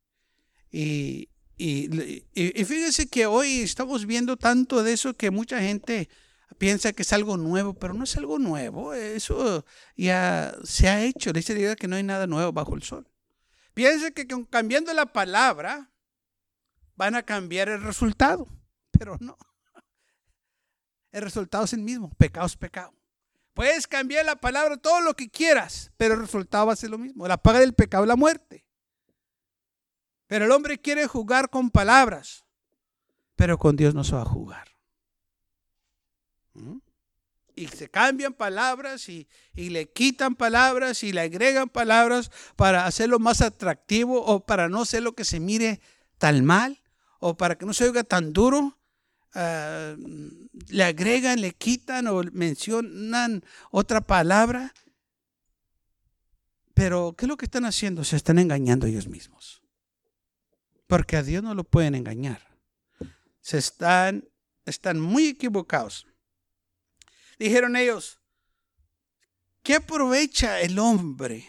Y, 0.72 1.30
y, 1.58 2.24
y, 2.34 2.66
fíjense 2.66 3.08
que 3.08 3.26
hoy 3.26 3.62
estamos 3.62 4.06
viendo 4.06 4.38
tanto 4.38 4.84
de 4.84 4.94
eso 4.94 5.16
que 5.16 5.32
mucha 5.32 5.60
gente 5.60 6.10
piensa 6.58 6.94
que 6.94 7.02
es 7.02 7.14
algo 7.14 7.38
nuevo, 7.38 7.74
pero 7.74 7.94
no 7.94 8.04
es 8.04 8.16
algo 8.18 8.40
nuevo. 8.40 8.94
Eso 8.94 9.66
ya 9.96 10.56
se 10.64 10.90
ha 10.90 11.04
hecho. 11.04 11.34
Dice 11.34 11.76
que 11.76 11.88
no 11.88 11.96
hay 11.96 12.04
nada 12.04 12.28
nuevo 12.28 12.52
bajo 12.54 12.76
el 12.76 12.84
sol. 12.84 13.08
Piensa 13.74 14.12
que 14.12 14.28
cambiando 14.50 14.94
la 14.94 15.08
palabra 15.08 15.92
van 16.96 17.16
a 17.16 17.24
cambiar 17.24 17.70
el 17.70 17.82
resultado, 17.82 18.48
pero 18.92 19.18
no. 19.20 19.38
El 21.12 21.22
resultado 21.22 21.66
es 21.66 21.74
el 21.74 21.82
mismo. 21.82 22.12
Pecado 22.18 22.46
es 22.46 22.56
pecado. 22.56 22.94
Puedes 23.54 23.88
cambiar 23.88 24.26
la 24.26 24.36
palabra 24.36 24.78
todo 24.78 25.02
lo 25.02 25.16
que 25.16 25.30
quieras, 25.30 25.92
pero 25.98 26.14
el 26.14 26.22
resultado 26.22 26.68
va 26.68 26.74
a 26.74 26.78
ser 26.78 26.90
lo 26.92 26.98
mismo. 26.98 27.28
La 27.28 27.38
paga 27.38 27.60
del 27.60 27.74
pecado 27.74 28.04
es 28.04 28.08
la 28.08 28.16
muerte. 28.16 28.66
Pero 30.28 30.46
el 30.46 30.52
hombre 30.52 30.80
quiere 30.80 31.08
jugar 31.08 31.50
con 31.50 31.72
palabras, 31.72 32.46
pero 33.36 33.58
con 33.58 33.76
Dios 33.76 33.96
no 33.96 34.04
se 34.04 34.16
va 34.16 34.22
a 34.22 34.26
jugar. 34.26 34.68
Y 37.56 37.68
se 37.68 37.90
cambian 37.90 38.34
palabras 38.34 39.10
y, 39.10 39.28
le 39.56 39.92
quitan 39.92 40.36
palabras 40.36 41.04
y 41.04 41.12
le 41.12 41.22
agregan 41.22 41.68
palabras 41.68 42.32
para 42.56 42.86
hacerlo 42.86 43.18
más 43.18 43.42
atractivo 43.42 44.24
o 44.24 44.46
para 44.46 44.70
no 44.70 44.86
ser 44.86 45.04
lo 45.04 45.16
que 45.16 45.26
se 45.26 45.40
mire 45.40 45.82
tan 46.18 46.46
mal 46.46 46.80
o 47.20 47.36
para 47.36 47.58
que 47.58 47.66
no 47.66 47.74
se 47.74 47.86
oiga 47.86 48.04
tan 48.04 48.32
duro. 48.32 48.79
Ah, 49.34 49.96
le 50.70 50.84
agregan, 50.84 51.42
le 51.42 51.54
quitan 51.54 52.08
o 52.08 52.24
mencionan 52.32 53.44
otra 53.72 54.02
palabra. 54.02 54.74
Pero, 56.74 57.14
¿qué 57.18 57.26
es 57.26 57.30
lo 57.30 57.38
que 57.38 57.46
están 57.46 57.66
haciendo? 57.66 58.04
Se 58.04 58.16
están 58.16 58.40
engañando 58.40 58.88
ellos 58.88 59.08
mismos. 59.08 59.62
Porque 60.88 61.18
a 61.18 61.24
Dios 61.24 61.44
no 61.44 61.54
lo 61.54 61.64
pueden 61.64 61.94
engañar. 61.94 62.58
Se 63.42 63.58
están, 63.58 64.28
están 64.66 65.00
muy 65.00 65.28
equivocados. 65.28 66.08
Dijeron 67.38 67.76
ellos, 67.76 68.20
¿qué 69.62 69.76
aprovecha 69.76 70.62
el 70.62 70.80
hombre? 70.80 71.48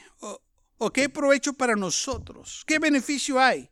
¿O, 0.79 0.91
qué 0.91 1.09
provecho 1.09 1.53
para 1.53 1.77
nosotros? 1.77 2.65
¿Qué 2.67 2.79
beneficio 2.79 3.41
hay? 3.41 3.71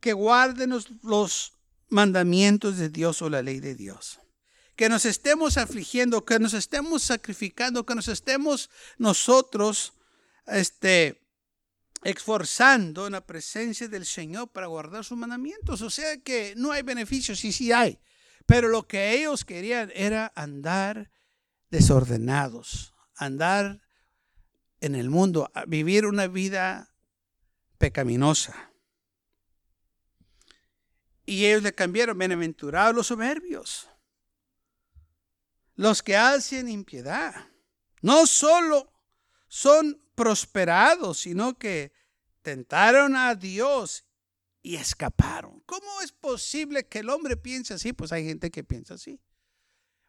Que 0.00 0.12
guarden 0.12 0.70
los 1.02 1.53
mandamientos 1.94 2.76
de 2.76 2.90
Dios 2.90 3.22
o 3.22 3.30
la 3.30 3.40
ley 3.40 3.60
de 3.60 3.74
Dios. 3.74 4.20
Que 4.76 4.88
nos 4.88 5.04
estemos 5.04 5.56
afligiendo, 5.56 6.24
que 6.24 6.40
nos 6.40 6.52
estemos 6.52 7.02
sacrificando, 7.02 7.86
que 7.86 7.94
nos 7.94 8.08
estemos 8.08 8.68
nosotros 8.98 9.94
este, 10.46 11.22
esforzando 12.02 13.06
en 13.06 13.12
la 13.12 13.24
presencia 13.24 13.86
del 13.86 14.04
Señor 14.04 14.50
para 14.50 14.66
guardar 14.66 15.04
sus 15.04 15.16
mandamientos. 15.16 15.80
O 15.80 15.90
sea 15.90 16.18
que 16.18 16.54
no 16.56 16.72
hay 16.72 16.82
beneficios, 16.82 17.38
sí, 17.38 17.52
sí 17.52 17.70
hay. 17.70 18.00
Pero 18.44 18.68
lo 18.68 18.86
que 18.86 19.14
ellos 19.14 19.44
querían 19.44 19.92
era 19.94 20.32
andar 20.34 21.12
desordenados, 21.70 22.92
andar 23.14 23.80
en 24.80 24.96
el 24.96 25.08
mundo, 25.08 25.50
vivir 25.68 26.06
una 26.06 26.26
vida 26.26 26.92
pecaminosa. 27.78 28.73
Y 31.26 31.46
ellos 31.46 31.62
le 31.62 31.74
cambiaron, 31.74 32.18
bienaventurados 32.18 32.94
los 32.94 33.06
soberbios, 33.06 33.88
los 35.74 36.02
que 36.02 36.16
hacen 36.16 36.68
impiedad. 36.68 37.48
No 38.02 38.26
solo 38.26 38.92
son 39.48 40.00
prosperados, 40.14 41.20
sino 41.20 41.58
que 41.58 41.92
tentaron 42.42 43.16
a 43.16 43.34
Dios 43.34 44.04
y 44.62 44.76
escaparon. 44.76 45.60
¿Cómo 45.66 46.00
es 46.02 46.12
posible 46.12 46.86
que 46.86 47.00
el 47.00 47.08
hombre 47.08 47.36
piense 47.36 47.74
así? 47.74 47.92
Pues 47.92 48.12
hay 48.12 48.24
gente 48.24 48.50
que 48.50 48.62
piensa 48.62 48.94
así. 48.94 49.20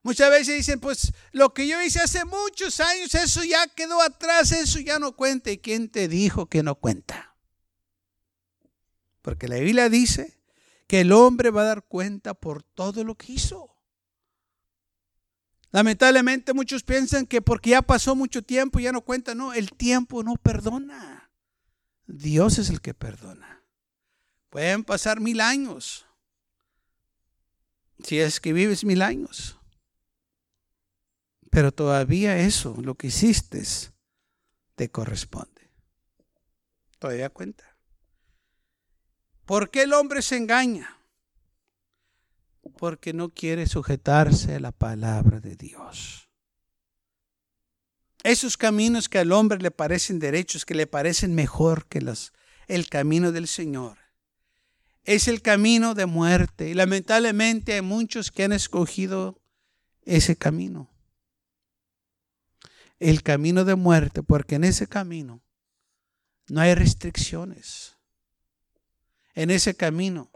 Muchas 0.04 0.30
veces 0.30 0.56
dicen, 0.58 0.80
pues 0.80 1.14
lo 1.32 1.54
que 1.54 1.68
yo 1.68 1.82
hice 1.82 2.00
hace 2.00 2.26
muchos 2.26 2.80
años, 2.80 3.16
eso 3.16 3.44
ya 3.44 3.66
quedó 3.68 4.02
atrás, 4.02 4.52
eso 4.52 4.80
ya 4.80 5.00
no 5.00 5.16
cuenta. 5.16 5.50
¿Y 5.50 5.58
quién 5.58 5.90
te 5.90 6.08
dijo 6.08 6.48
que 6.48 6.62
no 6.62 6.76
cuenta? 6.76 7.36
Porque 9.22 9.48
la 9.48 9.56
Biblia 9.58 9.90
dice 9.90 10.35
que 10.88 11.02
el 11.02 11.12
hombre 11.12 11.50
va 11.50 11.62
a 11.62 11.66
dar 11.66 11.84
cuenta 11.84 12.34
por 12.34 12.64
todo 12.64 13.04
lo 13.04 13.16
que 13.16 13.34
hizo. 13.34 13.76
Lamentablemente 15.72 16.54
muchos 16.54 16.84
piensan 16.84 17.26
que 17.26 17.42
porque 17.42 17.72
ya 17.72 17.82
pasó 17.82 18.16
mucho 18.16 18.42
tiempo 18.42 18.80
ya 18.80 18.92
no 18.92 19.02
cuenta. 19.02 19.36
No, 19.36 19.54
el 19.54 19.72
tiempo 19.72 20.24
no 20.24 20.36
perdona. 20.36 21.32
Dios 22.08 22.60
es 22.60 22.70
el 22.70 22.82
que 22.82 22.94
perdona. 22.94 23.64
Pueden 24.50 24.84
pasar 24.84 25.20
mil 25.20 25.42
años. 25.42 26.06
Si 28.04 28.20
es 28.20 28.40
que 28.40 28.54
vives 28.54 28.86
mil 28.86 29.02
años. 29.02 29.60
Pero 31.50 31.72
todavía 31.72 32.38
eso, 32.38 32.76
lo 32.82 32.96
que 32.96 33.08
hiciste, 33.08 33.64
te 34.76 34.92
corresponde. 34.92 35.72
Todavía 37.00 37.30
cuenta. 37.30 37.75
¿Por 39.46 39.70
qué 39.70 39.84
el 39.84 39.94
hombre 39.94 40.22
se 40.22 40.38
engaña? 40.38 40.98
Porque 42.78 43.14
no 43.14 43.30
quiere 43.30 43.68
sujetarse 43.68 44.56
a 44.56 44.60
la 44.60 44.72
palabra 44.72 45.40
de 45.40 45.56
Dios. 45.56 46.30
Esos 48.24 48.58
caminos 48.58 49.08
que 49.08 49.20
al 49.20 49.32
hombre 49.32 49.60
le 49.60 49.70
parecen 49.70 50.20
derechos, 50.20 50.66
que 50.66 50.74
le 50.74 50.88
parecen 50.88 51.36
mejor 51.36 51.86
que 51.86 52.02
los, 52.02 52.34
el 52.68 52.90
camino 52.90 53.32
del 53.32 53.48
Señor, 53.48 54.00
es 55.04 55.28
el 55.28 55.44
camino 55.44 55.94
de 55.94 56.08
muerte. 56.08 56.70
Y 56.70 56.74
lamentablemente 56.74 57.74
hay 57.74 57.82
muchos 57.84 58.32
que 58.32 58.44
han 58.44 58.52
escogido 58.52 59.40
ese 60.06 60.36
camino 60.36 60.90
el 63.00 63.24
camino 63.24 63.66
de 63.66 63.76
muerte, 63.76 64.24
porque 64.24 64.56
en 64.56 64.64
ese 64.64 64.88
camino 64.88 65.42
no 66.48 66.62
hay 66.62 66.76
restricciones. 66.76 67.95
En 69.36 69.52
ese 69.52 69.76
camino 69.76 70.32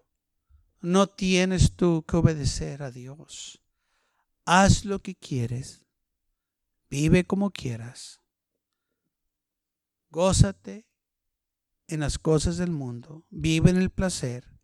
no 0.82 1.08
tienes 1.08 1.76
tú 1.76 2.04
que 2.08 2.18
obedecer 2.18 2.84
a 2.84 2.92
Dios. 2.92 3.64
Haz 4.46 4.86
lo 4.86 5.00
que 5.00 5.16
quieres, 5.16 5.86
vive 6.90 7.24
como 7.24 7.52
quieras, 7.52 8.20
gózate 10.10 10.86
en 11.88 12.02
las 12.02 12.18
cosas 12.18 12.58
del 12.58 12.72
mundo, 12.72 13.26
vive 13.30 13.70
en 13.70 13.78
el 13.78 13.90
placer 13.90 14.60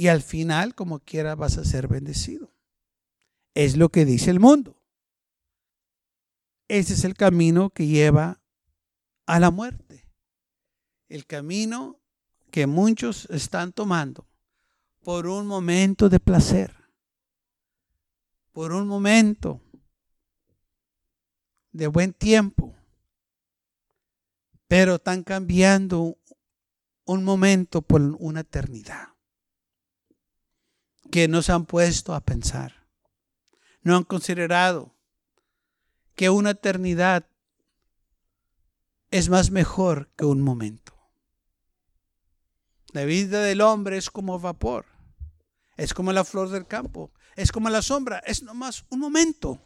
y 0.00 0.08
al 0.08 0.22
final, 0.22 0.74
como 0.74 1.00
quiera, 1.00 1.34
vas 1.34 1.58
a 1.58 1.64
ser 1.64 1.86
bendecido. 1.86 2.54
Es 3.54 3.76
lo 3.76 3.90
que 3.90 4.06
dice 4.06 4.30
el 4.30 4.40
mundo. 4.40 4.82
Ese 6.68 6.94
es 6.94 7.04
el 7.04 7.12
camino 7.12 7.68
que 7.68 7.86
lleva 7.86 8.40
a 9.26 9.40
la 9.40 9.50
muerte. 9.50 10.08
El 11.08 11.26
camino 11.26 11.99
que 12.50 12.66
muchos 12.66 13.26
están 13.30 13.72
tomando 13.72 14.26
por 15.02 15.26
un 15.26 15.46
momento 15.46 16.08
de 16.08 16.20
placer, 16.20 16.74
por 18.52 18.72
un 18.72 18.86
momento 18.86 19.62
de 21.72 21.86
buen 21.86 22.12
tiempo, 22.12 22.74
pero 24.68 24.96
están 24.96 25.22
cambiando 25.22 26.18
un 27.04 27.24
momento 27.24 27.82
por 27.82 28.00
una 28.18 28.40
eternidad 28.40 29.08
que 31.10 31.26
no 31.26 31.42
se 31.42 31.52
han 31.52 31.66
puesto 31.66 32.14
a 32.14 32.20
pensar, 32.20 32.86
no 33.82 33.96
han 33.96 34.04
considerado 34.04 34.94
que 36.14 36.30
una 36.30 36.50
eternidad 36.50 37.26
es 39.10 39.28
más 39.28 39.50
mejor 39.50 40.10
que 40.16 40.24
un 40.24 40.40
momento. 40.40 40.89
La 42.92 43.04
vida 43.04 43.40
del 43.40 43.60
hombre 43.60 43.96
es 43.96 44.10
como 44.10 44.40
vapor, 44.40 44.84
es 45.76 45.94
como 45.94 46.12
la 46.12 46.24
flor 46.24 46.50
del 46.50 46.66
campo, 46.66 47.12
es 47.36 47.52
como 47.52 47.70
la 47.70 47.82
sombra, 47.82 48.20
es 48.26 48.42
nomás 48.42 48.84
un 48.90 48.98
momento. 48.98 49.60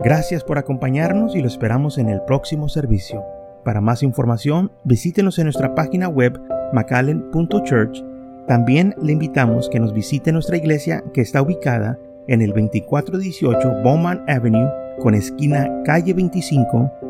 Gracias 0.00 0.42
por 0.42 0.58
acompañarnos 0.58 1.36
y 1.36 1.40
lo 1.40 1.46
esperamos 1.46 1.98
en 1.98 2.08
el 2.08 2.20
próximo 2.22 2.68
servicio. 2.68 3.22
Para 3.64 3.80
más 3.80 4.02
información, 4.02 4.72
visítenos 4.82 5.38
en 5.38 5.44
nuestra 5.44 5.76
página 5.76 6.08
web 6.08 6.40
macallen.church. 6.72 8.02
También 8.48 8.96
le 9.00 9.12
invitamos 9.12 9.68
que 9.68 9.78
nos 9.78 9.92
visite 9.92 10.32
nuestra 10.32 10.56
iglesia 10.56 11.04
que 11.14 11.20
está 11.20 11.42
ubicada 11.42 11.96
en 12.26 12.42
el 12.42 12.48
2418 12.48 13.82
Bowman 13.84 14.24
Avenue 14.26 14.68
con 15.00 15.14
esquina 15.14 15.70
calle 15.84 16.12
25 16.12 17.09